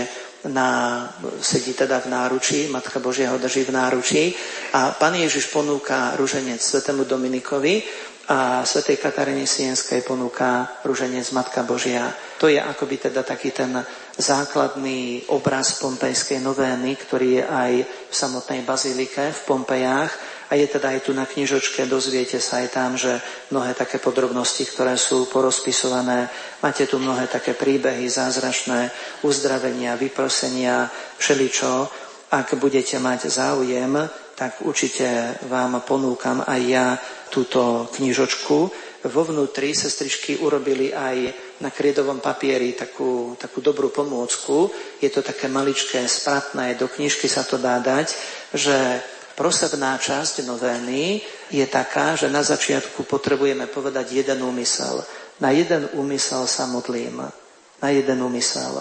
[0.48, 1.02] na,
[1.40, 4.24] sedí teda v náručí, Matka Božia ho drží v náručí
[4.72, 7.82] a Pán Ježiš ponúka ruženec svetému Dominikovi
[8.26, 12.10] a svätej Kataríne Sienskej ponúka ruženec Matka Božia.
[12.42, 13.70] To je akoby teda taký ten
[14.18, 20.94] základný obraz pompejskej novény, ktorý je aj v samotnej bazilike v Pompejách a je teda
[20.94, 23.18] aj tu na knižočke, dozviete sa aj tam, že
[23.50, 26.30] mnohé také podrobnosti, ktoré sú porozpisované,
[26.62, 28.90] máte tu mnohé také príbehy, zázračné
[29.26, 31.90] uzdravenia, vyprosenia, všeličo.
[32.30, 33.94] Ak budete mať záujem,
[34.34, 36.98] tak určite vám ponúkam aj ja
[37.30, 38.58] túto knižočku,
[39.06, 41.16] vo vnútri sestričky urobili aj
[41.62, 44.70] na kriedovom papieri takú, takú dobrú pomôcku.
[44.98, 48.12] Je to také maličké, spratné, do knižky sa to dá dať,
[48.50, 48.76] že
[49.36, 51.20] prosebná časť novény
[51.52, 55.04] je taká, že na začiatku potrebujeme povedať jeden úmysel.
[55.38, 57.20] Na jeden úmysel sa modlím.
[57.78, 58.80] Na jeden úmysel.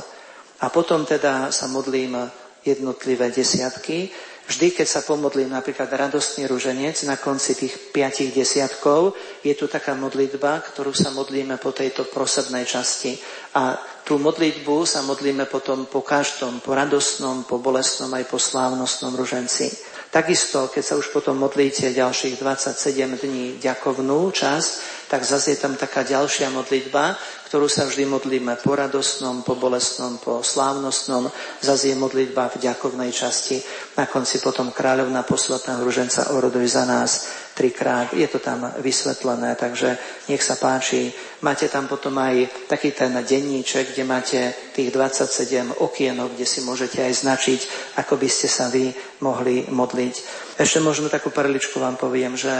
[0.64, 2.16] A potom teda sa modlím
[2.64, 4.10] jednotlivé desiatky
[4.46, 9.98] Vždy, keď sa pomodlím napríklad radostný ruženec na konci tých piatich desiatkov, je tu taká
[9.98, 13.18] modlitba, ktorú sa modlíme po tejto prosebnej časti.
[13.58, 13.74] A
[14.06, 19.95] tú modlitbu sa modlíme potom po každom, po radostnom, po bolestnom aj po slávnostnom ruženci.
[20.16, 24.72] Takisto, keď sa už potom modlíte ďalších 27 dní ďakovnú časť,
[25.12, 27.20] tak zase je tam taká ďalšia modlitba,
[27.52, 31.28] ktorú sa vždy modlíme po radostnom, po bolestnom, po slávnostnom.
[31.60, 33.60] Zase je modlitba v ďakovnej časti.
[34.00, 37.12] Na konci potom kráľovná posvetného ruženca oroduj za nás
[37.56, 38.12] trikrát.
[38.12, 39.96] Je to tam vysvetlené, takže
[40.28, 41.16] nech sa páči.
[41.46, 44.40] Máte tam potom aj taký ten denníček, kde máte
[44.76, 47.60] tých 27 okienok, kde si môžete aj značiť,
[48.04, 50.16] ako by ste sa vy mohli modliť.
[50.60, 52.52] Ešte možno takú perličku vám poviem, že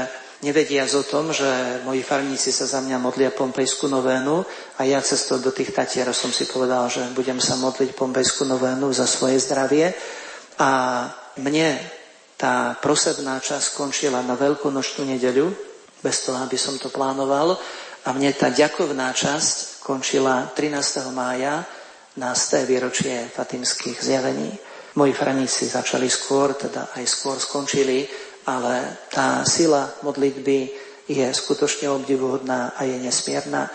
[0.44, 4.44] nevediac o tom, že moji farníci sa za mňa modlia Pompejskú novénu
[4.78, 8.92] a ja cestou do tých Tatier som si povedal, že budem sa modliť Pompejskú novénu
[8.92, 9.96] za svoje zdravie
[10.60, 10.72] a
[11.40, 11.80] mne
[12.36, 15.56] tá prosebná časť skončila na Veľkú nočnú nedeľu,
[16.04, 17.58] bez toho, aby som to plánoval
[18.06, 21.10] a mne tá ďakovná časť končila 13.
[21.10, 21.66] mája
[22.20, 22.70] na 100.
[22.70, 24.54] výročie fatimských zjavení.
[24.96, 28.08] Moji franíci začali skôr, teda aj skôr skončili,
[28.48, 30.72] ale tá sila modlitby
[31.06, 33.70] je skutočne obdivuhodná a je nesmierna.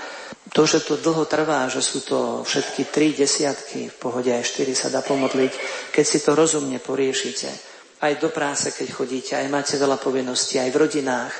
[0.50, 4.74] To, že to dlho trvá, že sú to všetky tri desiatky, v pohode aj štyri
[4.74, 5.52] sa dá pomodliť,
[5.94, 7.50] keď si to rozumne poriešite,
[8.00, 11.32] aj do práce, keď chodíte, aj máte veľa povinností, aj v rodinách,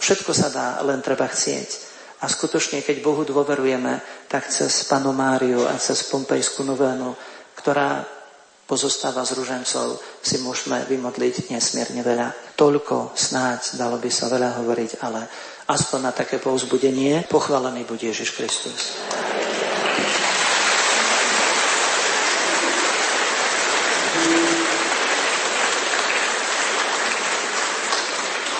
[0.00, 1.86] všetko sa dá, len treba chcieť.
[2.18, 7.14] A skutočne, keď Bohu dôverujeme, tak cez Panu Máriu a cez Pompejskú novénu,
[7.54, 8.17] ktorá
[8.68, 12.52] pozostáva z ružencov, si môžeme vymodliť nesmierne veľa.
[12.52, 15.24] Toľko snáď, dalo by sa veľa hovoriť, ale
[15.72, 19.00] aspoň na také povzbudenie, pochválený bude Ježiš Kristus.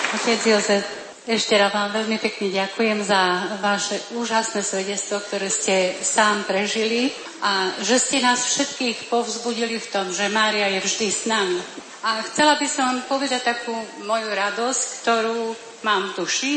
[0.09, 0.98] Otec Jozef,
[1.29, 3.21] ešte raz vám veľmi pekne ďakujem za
[3.61, 7.13] vaše úžasné svedectvo, ktoré ste sám prežili
[7.45, 11.61] a že ste nás všetkých povzbudili v tom, že Mária je vždy s nami.
[12.01, 13.77] A chcela by som povedať takú
[14.09, 15.53] moju radosť, ktorú
[15.85, 16.53] mám v duši,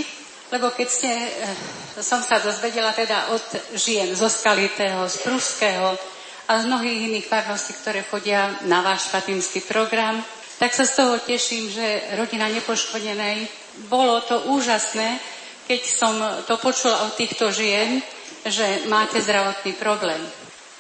[0.49, 1.53] lebo keď ste, eh,
[2.01, 3.45] som sa dozvedela teda od
[3.77, 6.01] žien zo Skalitého, z Pruského
[6.49, 10.17] a z mnohých iných farností, ktoré chodia na váš fatimský program,
[10.57, 15.21] tak sa z toho teším, že rodina nepoškodenej bolo to úžasné,
[15.67, 16.15] keď som
[16.45, 18.03] to počula od týchto žien,
[18.45, 20.19] že máte zdravotný problém.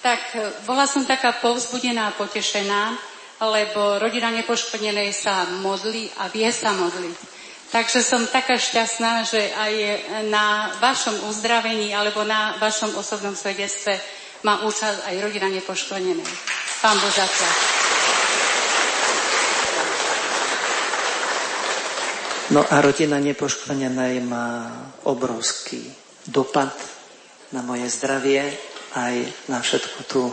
[0.02, 0.34] Tak
[0.66, 2.98] bola som taká povzbudená a potešená,
[3.42, 7.18] lebo rodina nepoškodenej sa modlí a vie sa modliť.
[7.72, 9.74] Takže som taká šťastná, že aj
[10.28, 13.96] na vašom uzdravení alebo na vašom osobnom svedectve
[14.44, 16.28] má účasť aj rodina nepoškodenej.
[16.82, 17.91] Pán Boh zaplať.
[22.52, 24.68] No a rodina nepoškodenej má
[25.08, 25.88] obrovský
[26.28, 26.68] dopad
[27.56, 28.44] na moje zdravie,
[28.92, 30.28] aj na všetku tú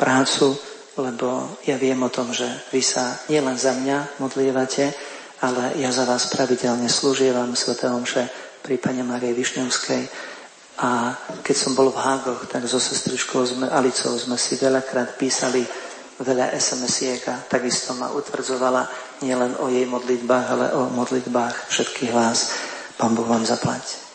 [0.00, 0.56] prácu,
[0.96, 4.96] lebo ja viem o tom, že vy sa nielen za mňa modlievate,
[5.44, 7.76] ale ja za vás pravidelne slúžievam Sv.
[7.84, 8.24] Omše
[8.64, 10.02] pri Pane Marie Višňovskej.
[10.80, 15.68] A keď som bol v Hágoch, tak so sestričkou sme, Alicou sme si veľakrát písali
[16.18, 18.90] veľa SMS-iek takisto ma utvrdzovala
[19.22, 22.50] nielen o jej modlitbách, ale o modlitbách všetkých vás.
[22.98, 24.07] Pán Boh vám zaplať.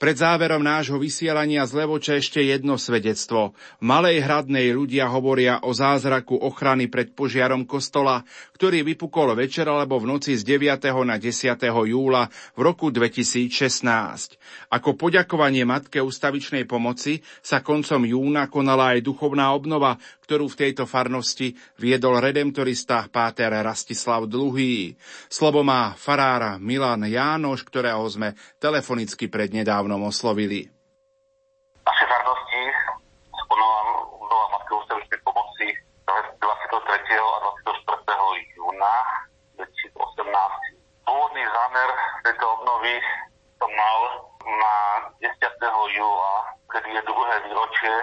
[0.00, 3.52] Pred záverom nášho vysielania z Levoče ešte jedno svedectvo.
[3.52, 8.24] V Malej Hradnej ľudia hovoria o zázraku ochrany pred požiarom kostola,
[8.56, 10.88] ktorý vypukol večer alebo v noci z 9.
[11.04, 11.52] na 10.
[11.84, 13.52] júla v roku 2016.
[14.72, 20.88] Ako poďakovanie Matke ustavičnej pomoci sa koncom júna konala aj duchovná obnova, ktorú v tejto
[20.88, 24.96] farnosti viedol redemptorista Páter Rastislav Dluhý.
[25.28, 28.32] Slovo má farára Milan Jánoš, ktorého sme
[28.62, 29.28] telefonicky
[29.90, 30.70] prednedávnom oslovili.
[31.82, 32.62] Naše farnosti
[33.34, 35.66] spomenula Matka ústavičnej pomoci
[36.06, 37.18] 23.
[37.18, 37.36] a
[37.74, 38.54] 24.
[38.54, 38.94] júna
[39.58, 39.90] 2018.
[41.02, 41.90] Pôvodný zámer
[42.22, 42.94] tejto obnovy
[43.58, 43.98] som mal
[44.46, 44.74] na
[45.18, 45.34] 10.
[45.98, 46.34] júla,
[46.70, 47.94] kedy je druhé výročie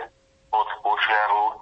[0.52, 1.56] od požiaru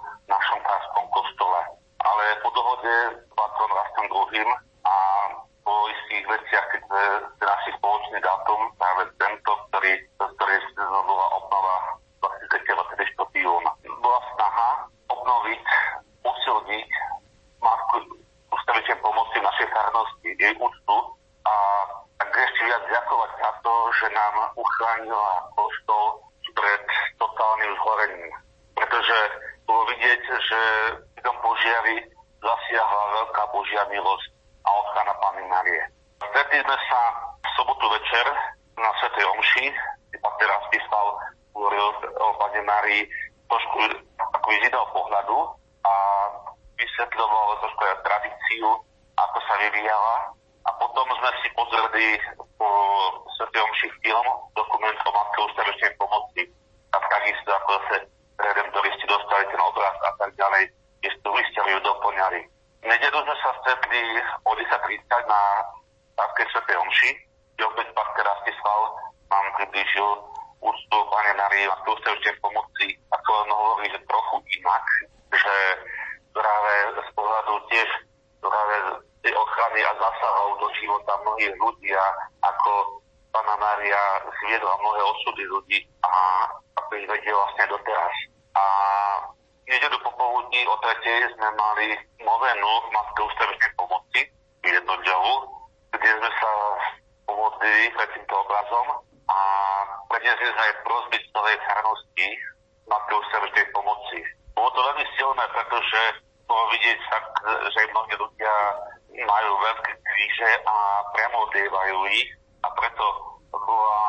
[112.76, 113.04] preto
[113.50, 114.00] bola,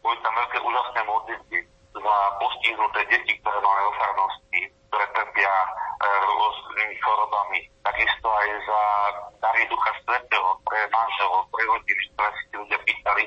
[0.00, 1.58] boli tam veľké úžasné modlitby
[1.96, 3.92] za postihnuté deti, ktoré máme vo
[4.96, 5.52] ktoré trpia
[6.00, 7.60] rôznymi chorobami.
[7.84, 8.80] Takisto aj za
[9.44, 13.24] dary Ducha Svetého pre manželov, pre rodiny, ktoré si ľudia pýtali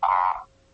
[0.00, 0.10] a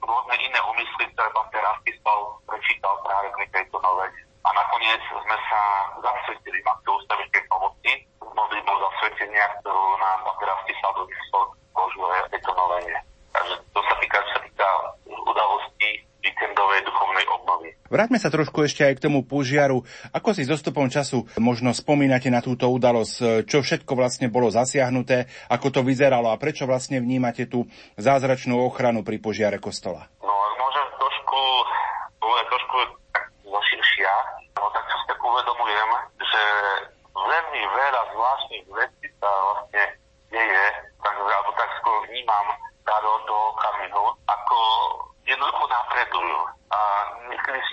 [0.06, 4.10] rôzne iné úmysly, ktoré pán Terastistov prečítal práve pri tejto novej.
[4.46, 5.60] A nakoniec sme sa
[5.98, 11.44] zasvetili Matke ústavičkej pomoci s modlitbou zasvetenia, ktorú nám pán Terastistov doniesol
[11.74, 12.00] Božu
[12.30, 12.96] tejto novene.
[13.34, 14.68] Takže to sa týka, čo sa týka
[15.10, 15.90] udalostí
[16.22, 17.70] víkendovej duchovnej obnovy.
[17.86, 19.86] Vráťme sa trošku ešte aj k tomu požiaru.
[20.10, 23.46] Ako si zostupom času možno spomínate na túto udalosť?
[23.46, 25.30] Čo všetko vlastne bolo zasiahnuté?
[25.52, 26.34] Ako to vyzeralo?
[26.34, 30.10] A prečo vlastne vnímate tú zázračnú ochranu pri požiare kostola?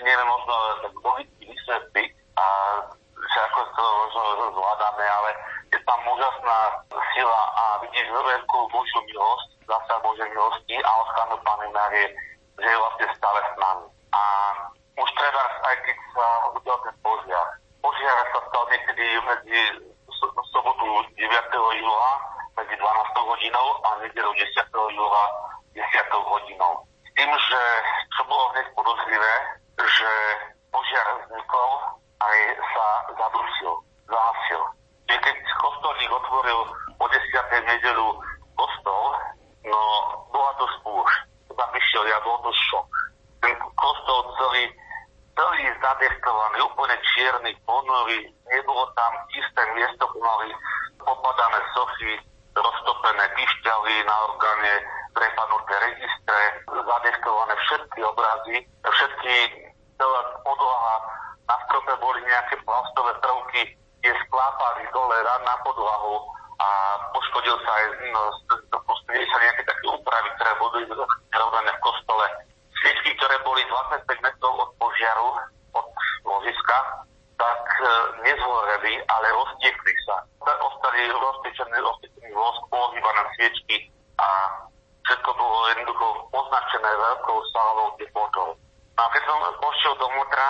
[0.04, 0.40] debemos
[47.94, 50.50] ponový, nebolo tam čisté miesto, mali
[50.98, 52.18] popadané sochy,
[52.58, 54.72] roztopené pišťaly na orgáne,
[55.14, 56.40] prepadnuté registre,
[56.74, 59.34] zadechtované všetky obrazy, všetky
[59.94, 60.94] celá podlaha,
[61.46, 65.14] na strope boli nejaké plastové prvky, tie sklápali dole
[65.46, 66.18] na podlahu
[66.58, 66.68] a
[67.14, 68.22] poškodil sa aj no,
[69.06, 70.82] sa nejaké také úpravy, ktoré boli
[71.30, 72.26] robené v kostole.
[72.74, 75.30] Sviečky, ktoré boli 25 metrov od požiaru,
[75.78, 75.86] od
[76.26, 77.06] ložiska,
[77.38, 77.73] tak
[78.24, 80.16] nezhoreli, ale roztiekli sa.
[80.44, 83.88] Ostali roztečený, roztečený vosk, používané sviečky
[84.20, 84.28] a
[85.04, 88.48] všetko bolo jednoducho označené veľkou sálovou teplotou.
[88.94, 90.48] No a keď som pošiel dovnútra,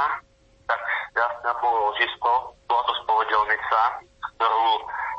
[0.68, 0.80] tak
[1.16, 2.32] jasne bolo ložisko,
[2.68, 3.80] bola to spovedelnica,
[4.34, 4.66] ktorú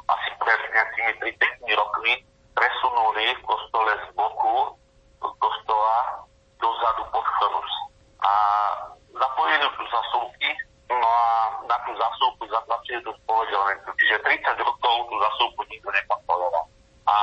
[0.05, 2.13] asi pred nejakými 30 rokmi
[2.53, 4.55] presunuli v kostole z boku
[5.19, 5.95] z kostola
[6.61, 7.73] dozadu pod chorus.
[8.21, 8.31] A
[9.09, 10.49] zapojili tu zasúky,
[10.89, 11.33] no a
[11.95, 13.89] zasúku zaplatili tú spovedelnicu.
[13.99, 16.65] Čiže 30 rokov tú zasúku nikto nekontroloval.
[17.07, 17.15] A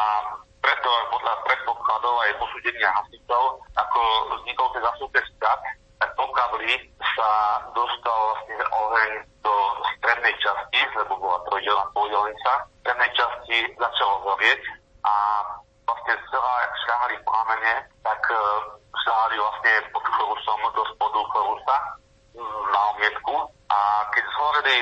[0.63, 3.45] preto podľa predpokladov aj posúdenia hasičov,
[3.77, 4.01] ako
[4.39, 5.61] vznikol tej zasúke skat,
[5.99, 6.75] tak po kabli
[7.19, 7.31] sa
[7.75, 9.13] dostal vlastne oheň
[9.43, 9.55] do
[9.99, 12.53] strednej časti, lebo bola trojdelná spovedelnica.
[12.63, 14.63] V strednej časti začalo zovieť
[15.03, 15.15] a
[15.87, 17.75] vlastne celá, jak šľahali plamene,
[18.07, 18.39] tak uh,
[19.03, 21.77] šľahali vlastne pod chorusom do spodu chorusa
[22.73, 23.35] na omietku
[23.69, 23.79] a
[24.15, 24.77] keď zhoreli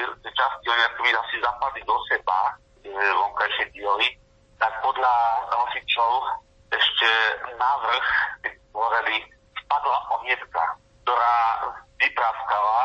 [0.71, 4.09] oni akoby asi zapadli do seba, tie vonkajšie diely,
[4.63, 5.15] tak podľa
[5.51, 6.13] nosičov
[6.71, 7.11] ešte
[7.59, 8.09] navrh,
[8.71, 9.19] zhoreli,
[9.59, 10.65] spadla omietka,
[11.03, 11.37] ktorá
[11.99, 12.81] vypraskala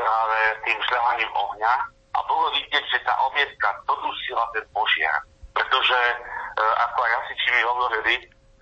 [0.00, 1.74] práve tým šľahaním ohňa
[2.16, 5.20] a bolo vidieť, že tá omietka dodusila ten požiar.
[5.52, 6.16] Pretože, e,
[6.88, 8.14] ako aj hasiči mi hovorili,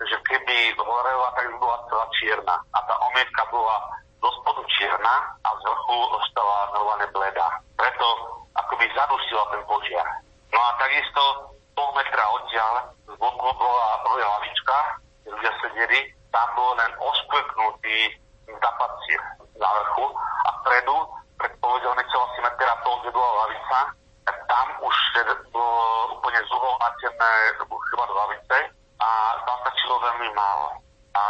[0.03, 2.55] že keby horela, tak by bola celá čierna.
[2.75, 3.79] A tá omietka bola
[4.19, 7.49] do spodu čierna a z vrchu ostala normálne bledá.
[8.85, 10.05] Akoby zadusila ten požiar.
[10.53, 11.21] No a takisto
[11.73, 14.77] pol metra oddiaľ z boku bola roja lavička,
[15.25, 18.13] ľudia sedeli, tam bol len oškvrknutý
[18.45, 19.13] zapadci
[19.57, 20.97] na vrchu a vpredu,
[21.41, 23.79] pred povedelnicou asi metra pol, kde bola lavica,
[24.29, 24.95] tak tam už
[25.49, 28.57] bolo úplne zuholnatené, to bolo chyba do lavice
[29.01, 29.09] a
[29.49, 30.77] tam stačilo veľmi málo.
[31.17, 31.21] A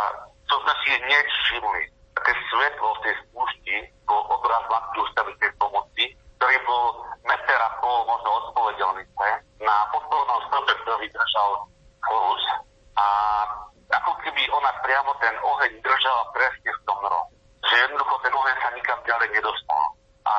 [0.52, 1.84] to sme si hneď všimli.
[2.20, 6.86] Také svetlo v tej spúšti bol obraz Matky ústaviteľ pomoci, ktorý bol
[7.26, 9.28] meter a pol možno od spovedelnice
[9.66, 11.52] na podpornom strope, ktorý držal
[12.06, 12.46] chorus
[12.96, 13.08] a
[13.90, 17.34] ako keby ona priamo ten oheň držala presne v tom rohu.
[17.66, 19.86] Že jednoducho ten oheň sa nikam ďalej nedostal.
[20.30, 20.36] A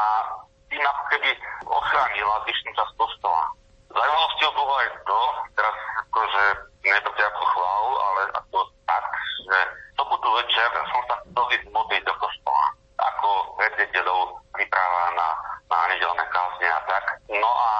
[0.70, 1.30] tým ako keby
[1.66, 3.44] ochránila zvyšnú časť kostola.
[3.90, 5.20] Zajímavosťou bolo aj to,
[5.58, 6.42] teraz akože
[6.86, 9.04] neberte ako chválu, ale ako tak,
[9.50, 9.58] že
[9.98, 12.66] sobotu večer som sa chcel ísť modliť do kostola.
[12.96, 15.28] Ako pred nedelou vypráva na,
[15.70, 17.04] na nedelné kázne a tak.
[17.28, 17.70] No a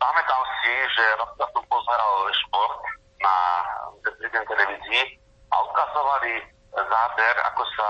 [0.00, 2.80] pamätám si, že raz som pozeral šport
[3.22, 3.36] na
[4.02, 5.04] prezident televízii
[5.52, 6.32] a ukazovali
[6.74, 7.88] záber, ako sa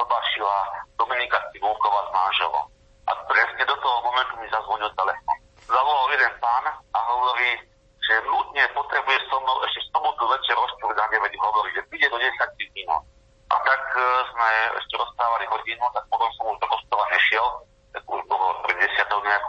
[0.00, 0.56] zobašila
[0.98, 2.66] Dominika Cibulková s manželom.
[3.04, 5.24] A presne do toho momentu mi zazvonil telefon.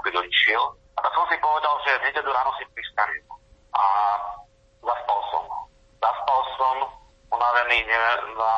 [0.05, 0.63] keď odišiel.
[0.95, 3.25] A tak som si povedal, že v nedelu ráno si pristanem.
[3.73, 3.83] A
[4.85, 5.43] zaspal som.
[5.97, 6.75] Zaspal som,
[7.33, 7.99] unavený, ne,
[8.37, 8.51] na,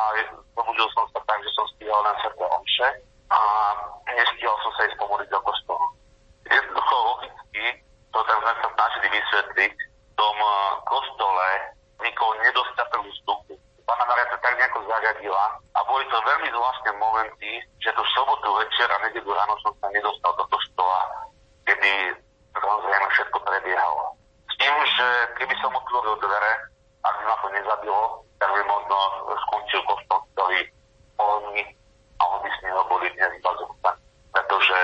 [0.52, 2.88] zobudil som sa tak, že som stíhal len srdce omše
[3.32, 3.40] a
[4.12, 5.86] nestíhal som sa ísť pomôliť do kostolu.
[6.46, 7.64] Jednoducho logicky,
[8.12, 8.52] to tak sme
[9.18, 10.54] sa snažili vysvetliť, v tom eh,
[10.86, 11.48] kostole
[12.02, 13.54] nikoho nedostatok vzduchu.
[13.86, 15.44] Pána Maria to tak nejako zariadila
[15.74, 17.50] a boli to veľmi zvláštne momenty,
[17.80, 21.08] že tú sobotu večer a nedelu ráno som sa nedostal do kostola,
[21.64, 22.12] kedy
[22.52, 24.04] samozrejme všetko prebiehalo.
[24.44, 25.06] S tým, že
[25.40, 26.52] keby som otvoril dvere,
[27.00, 28.02] ak by ma to nezabilo,
[28.36, 28.96] tak by možno
[29.48, 30.68] skončil kostol celý
[31.16, 31.64] polný
[32.20, 34.04] a on by z neho boli dnes iba zostaní.
[34.36, 34.78] Pretože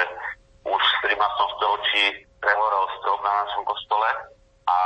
[0.64, 1.56] už v 17.
[1.60, 4.08] storočí prehorel strop na našom kostole
[4.68, 4.76] a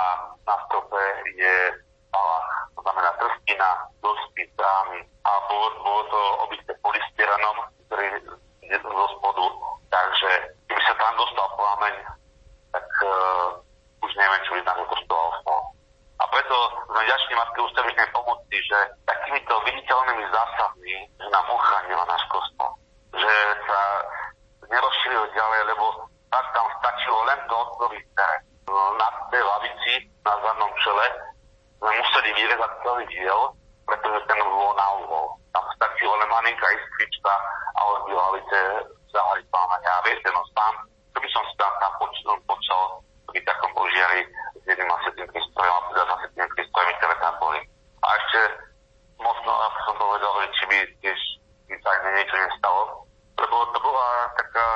[0.47, 1.03] na strope
[1.35, 1.57] je
[2.15, 3.71] palach, to znamená trstina,
[4.03, 7.57] dosky, brány a bolo, bolo to obité polystyrenom,
[7.91, 8.07] ktorý
[8.63, 9.45] je zo spodu,
[9.91, 10.31] takže
[10.71, 11.95] keby sa tam dostal plameň,
[12.73, 13.59] tak uh,
[14.07, 15.63] už neviem, čo by tam kostola ostalo.
[16.19, 16.57] A preto
[16.91, 22.71] sme ďační Matke ústavičnej pomoci, že takýmito viditeľnými zásahmi, že nám ochránila náš kostol.
[23.15, 23.35] Že
[23.71, 23.81] sa
[24.67, 25.87] nerozšíril ďalej, lebo
[26.29, 28.09] tak tam stačilo len to otvoriť
[28.99, 29.93] na tej lavici
[30.27, 31.07] na zadnom čele
[31.79, 33.41] sme museli vyrezať celý diel,
[33.87, 35.27] pretože ten bol na úvol.
[35.55, 37.35] Tam stačilo len malinká iskrička
[37.79, 38.59] a od lavice
[39.15, 39.91] zahali plámania.
[39.95, 40.75] A viete, no sám,
[41.15, 42.83] keby som si tam, tam počul, počul
[43.31, 44.27] pri takom požiari
[44.59, 47.61] s jedným asetným prístrojom a teda s asetným prístrojmi, ktoré tam boli.
[48.03, 48.41] A ešte
[49.23, 51.21] možno, ako som povedal, že či by tiež
[51.79, 53.07] sa niečo nestalo,
[53.39, 54.67] lebo to bola taká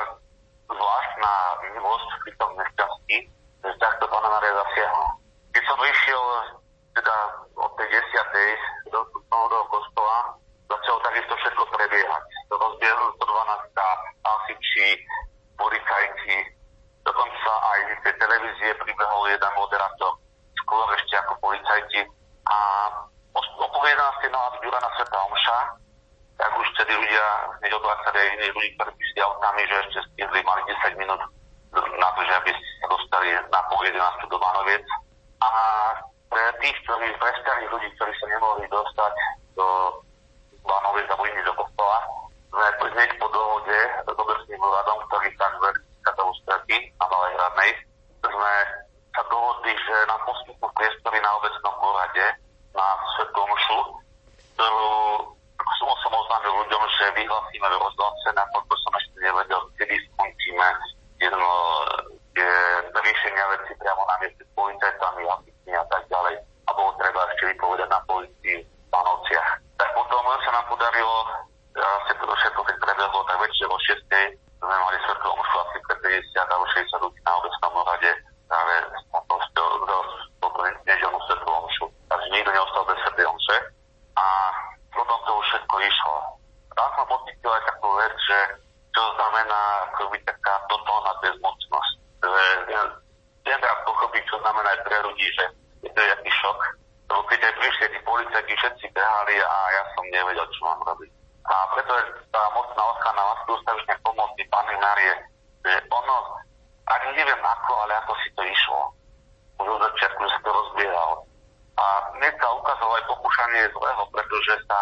[0.71, 1.31] zvláštna
[1.67, 3.17] milosť v tom nešťastí,
[3.63, 5.07] že takto Pána Maria zasiahla.
[5.55, 6.23] Keď som išiel
[6.93, 7.15] teda
[7.55, 8.49] od tej desiatej
[8.91, 10.35] do, do, do kostola,
[10.67, 12.23] začalo takisto všetko prebiehať.
[12.51, 14.87] To rozbiehlo 112 asiči,
[15.55, 16.37] policajti,
[17.07, 20.13] dokonca aj z tej televízie pribehol jeden moderátor,
[20.59, 22.01] skôr ešte ako policajti.
[22.51, 22.57] A
[23.33, 24.27] o, o pol 11.
[24.29, 24.51] mala
[25.03, 25.59] Sveta Omša,
[26.39, 27.25] tak už vtedy ľudia
[27.59, 31.19] hneď odvracali aj iní ľudí, ktorí prišli autami, že ešte stihli, mali 10 minút
[31.75, 33.99] na to, že aby sa dostali na pol 11
[34.31, 34.87] do Banoviec.
[35.43, 35.49] A
[36.31, 37.31] pre tých, ktorí, pre
[37.67, 39.13] ľudí, ktorí sa nemohli dostať
[39.59, 39.67] do
[40.63, 41.99] Banoviec alebo iní do kostola,
[42.55, 45.51] sme hneď po dohode s obecným úradom, ktorý tak
[45.99, 47.71] katolu straty na Malej Hradnej,
[48.23, 48.55] sme
[49.11, 52.25] sa dohodli, že nám poskytnú priestory na obecnom úrade
[52.71, 52.87] na
[53.19, 54.02] Svetom Šu, ktorú
[54.57, 60.67] som, som oznámil ľuďom, že vyhlasíme rozhlase, nakoľko som ešte nevedel, kedy skončíme
[61.19, 61.51] jedno
[62.33, 62.51] tie
[62.93, 66.35] riešenia veci priamo na mieste s policajtami, asistmi a tak ďalej.
[66.41, 69.49] A bolo treba ešte vypovedať na policii v Pánovciach.
[69.77, 71.17] Tak potom sa nám podarilo,
[71.77, 73.99] sa to všetko keď prebehlo, tak večer o 6.
[74.63, 78.11] sme mali svetlo omšu asi pre 50 alebo 60 ľudí na obecnom rade
[78.47, 79.03] práve s
[80.83, 81.85] neželnú svetlo omšu.
[82.11, 83.57] Takže nikto neostal bez svetej omše.
[84.19, 84.25] A
[84.93, 86.15] potom to už všetko išlo.
[86.75, 88.39] Tam som pocítil aj takú vec, že
[88.93, 91.93] čo znamená akoby taká totálna bezmocnosť.
[93.43, 95.45] Viem rád pochopiť, čo znamená aj pre ľudí, že
[95.83, 96.59] je to jaký šok.
[97.11, 101.11] Lebo keď aj prišli tí policajti, všetci behali a ja som nevedel, čo mám robiť.
[101.43, 105.13] A preto je tá mocná ochrana Matky ústavičnej pomoci Pani Marie,
[105.67, 106.17] že ono,
[106.87, 108.81] ani neviem ako, ale ako si to išlo.
[109.59, 111.15] Už od začiatku, že sa to rozbiehalo.
[111.75, 111.85] A
[112.15, 114.79] dnes sa ukázalo aj pokúšanie zlého, pretože sa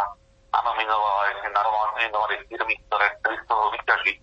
[0.54, 4.20] nanominovali, nanominovali firmy, ktoré chceli z toho vyťažiť,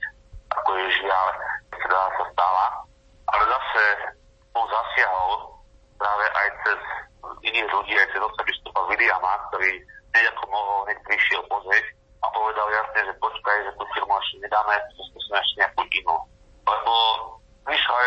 [0.54, 1.26] ako je žiaľ,
[1.74, 2.64] teda sa stala.
[3.28, 3.82] Ale zase
[4.54, 5.58] on zasiahol
[5.98, 6.80] práve aj cez
[7.44, 9.70] iných ľudí, aj cez osa biskupa Williama, ktorý
[10.12, 11.86] nejako mohol, hneď prišiel pozrieť
[12.20, 16.16] a povedal jasne, že počkaj, že tú firmu ešte nedáme, že skúsime ešte nejakú inú.
[16.68, 16.92] Lebo
[17.68, 17.98] vyšla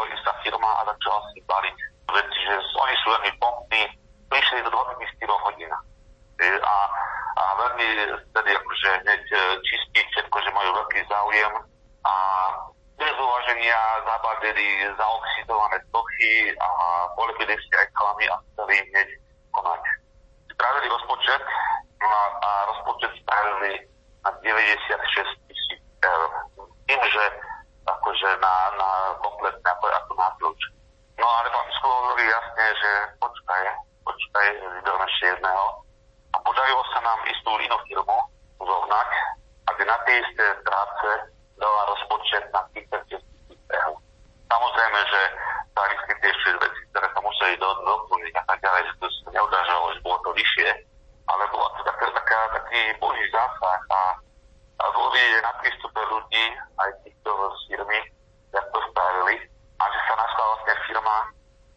[0.00, 1.76] jednoducho istá firma a začala si baliť
[2.12, 3.82] veci, že oni sú veľmi pompní,
[4.30, 5.72] prišli do 24 hodín.
[6.40, 6.76] A,
[7.36, 7.86] a veľmi
[8.32, 11.52] tedy akože hneď e, čistiť všetko, že majú veľký záujem
[12.08, 12.14] a
[12.96, 16.68] bez uvaženia zabadili zaoxidované stochy a
[17.12, 19.08] polepili si aj klamy a chceli hneď
[19.52, 19.82] konať.
[20.56, 21.44] Spravili rozpočet
[22.00, 23.84] no a, a rozpočet spravili
[24.24, 26.30] na 96 tisíc eur.
[26.88, 27.24] Tým, že
[27.98, 30.60] akože na, na kompletné ako, ako na kľúč.
[31.20, 33.62] No ale pán biskup hovorí jasne, že počkaj,
[34.06, 35.64] počkaj, vyberme ešte jedného.
[36.30, 38.18] A podarilo sa nám istú inú firmu
[38.62, 39.10] zohnať,
[39.74, 41.08] aby na tie isté práce
[41.60, 43.20] dala rozpočet na 30
[43.68, 43.94] eur.
[44.48, 45.20] Samozrejme, že
[45.76, 49.28] sa vyskytli ešte veci, ktoré sa museli do, doplniť a tak ďalej, že to sa
[49.36, 50.68] neudážalo, že bolo to vyššie,
[51.28, 54.00] ale bola to taká, taká, taký boží zásah a,
[54.80, 56.44] a boli na prístupe ľudí,
[56.80, 56.90] aj
[57.30, 57.98] to z firmy,
[58.54, 59.34] jak to spravili,
[59.78, 61.16] a že sa našla vlastne firma,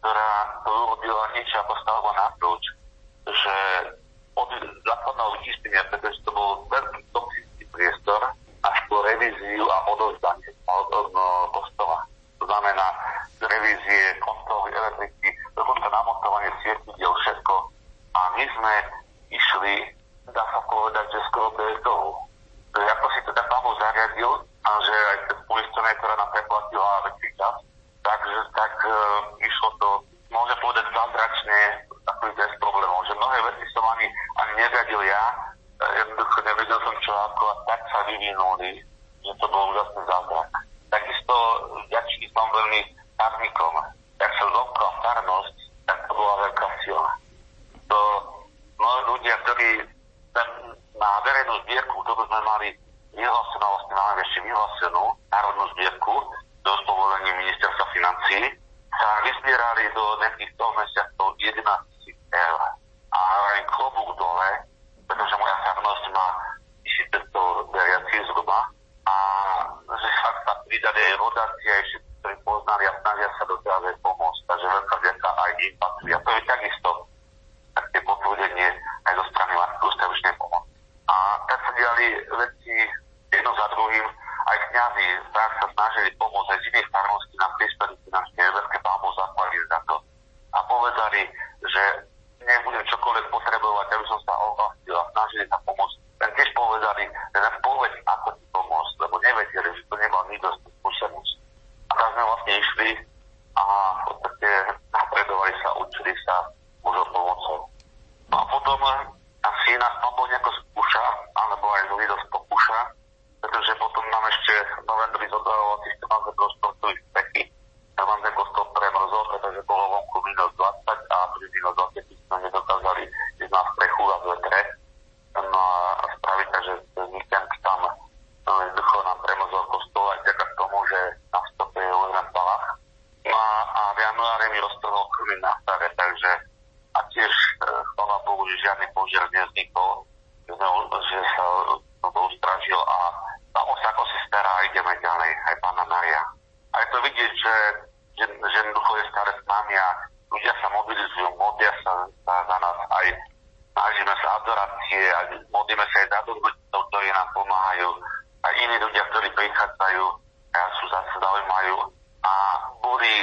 [0.02, 0.30] ktorá
[0.66, 2.64] to urobila niečo a ako stavba na kľúč,
[3.24, 3.56] že
[4.34, 4.50] od
[4.82, 8.20] základného vyčistenia, pretože to bol veľký toxický priestor,
[8.64, 11.08] až po revíziu a odovzdanie od, od,
[11.54, 12.02] kostola.
[12.40, 12.86] To znamená
[13.44, 17.54] revízie, kontroly elektriky, dokonca namontovanie svietidiel, všetko.
[18.16, 18.74] A my sme
[19.30, 19.74] išli,
[20.32, 22.23] dá sa povedať, že skoro bez toho.
[38.14, 38.78] vyvinuli,
[39.26, 40.48] že to bol úžasný zázrak.
[40.86, 41.34] Takisto
[41.90, 42.80] vďačný som veľmi
[43.18, 43.74] farníkom,
[44.22, 45.56] tak som zomkal farnosť,
[45.90, 47.10] tak to bola veľká sila.
[47.90, 47.98] To
[48.78, 49.70] mnohí ľudia, ktorí
[50.94, 52.68] na verejnú zbierku, ktorú sme mali
[53.18, 56.14] vyhlásenú, vlastne máme ešte vyhlásenú národnú zbierku
[56.62, 58.38] do povolení ministerstva financí,
[58.94, 61.93] sa vyzbierali do nejakých 100 mesiacov 11
[71.00, 74.40] aj rodáci, aj všetci, ktorí poznali a snažia sa dotiaľ pomôcť.
[74.46, 76.10] Takže veľká vďaka aj im patrí.
[76.14, 76.42] To je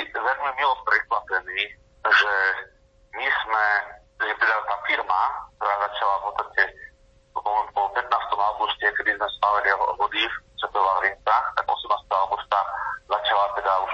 [0.09, 1.61] veľmi milo prekvapení,
[2.01, 2.33] že
[3.13, 3.65] my sme,
[4.25, 5.21] že teda tá firma,
[5.59, 6.63] ktorá začala v podstate
[7.35, 8.01] po 15.
[8.35, 9.83] auguste, kedy sme slavili v
[10.57, 10.93] Svetová
[11.25, 11.69] tak 18.
[12.09, 12.59] augusta
[13.07, 13.91] začala teda už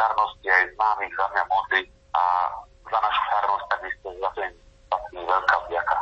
[0.00, 1.82] farnosti aj známych za mňa modli
[2.16, 2.22] a
[2.88, 4.50] za našu farnosť takisto za ten
[4.88, 5.96] vlastne veľká vďaka.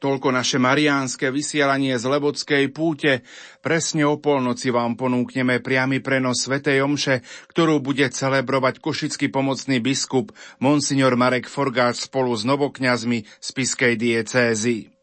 [0.00, 3.20] Toľko naše mariánske vysielanie z Lebockej púte.
[3.60, 7.20] Presne o polnoci vám ponúkneme priamy prenos Svetej Omše,
[7.52, 14.99] ktorú bude celebrovať košický pomocný biskup Monsignor Marek Forgáč spolu s novokňazmi z Piskej diecézy.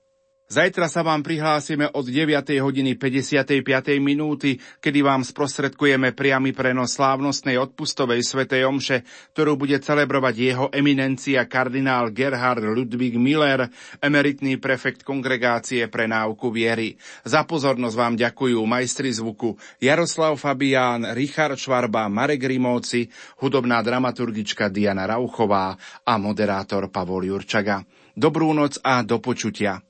[0.48, 2.56] Zajtra sa vám prihlásime od 9.
[2.64, 3.68] hodiny 55.
[4.00, 9.04] minúty, kedy vám sprostredkujeme priamy prenos slávnostnej odpustovej svetej omše,
[9.36, 13.68] ktorú bude celebrovať jeho eminencia kardinál Gerhard Ludwig Miller,
[14.00, 16.96] emeritný prefekt kongregácie pre náuku viery.
[17.28, 23.12] Za pozornosť vám ďakujú majstri zvuku Jaroslav Fabián, Richard Švarba, Marek Rimovci,
[23.44, 25.76] hudobná dramaturgička Diana Rauchová
[26.08, 27.84] a moderátor Pavol Jurčaga.
[28.16, 29.84] Dobrú noc a do počutia.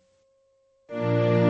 [0.90, 1.47] Música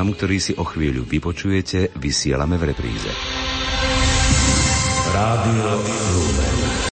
[0.00, 3.12] Program, ktorý si o chvíľu vypočujete, vysielame v repríze.
[5.12, 5.68] Rádio
[6.16, 6.59] Lumen.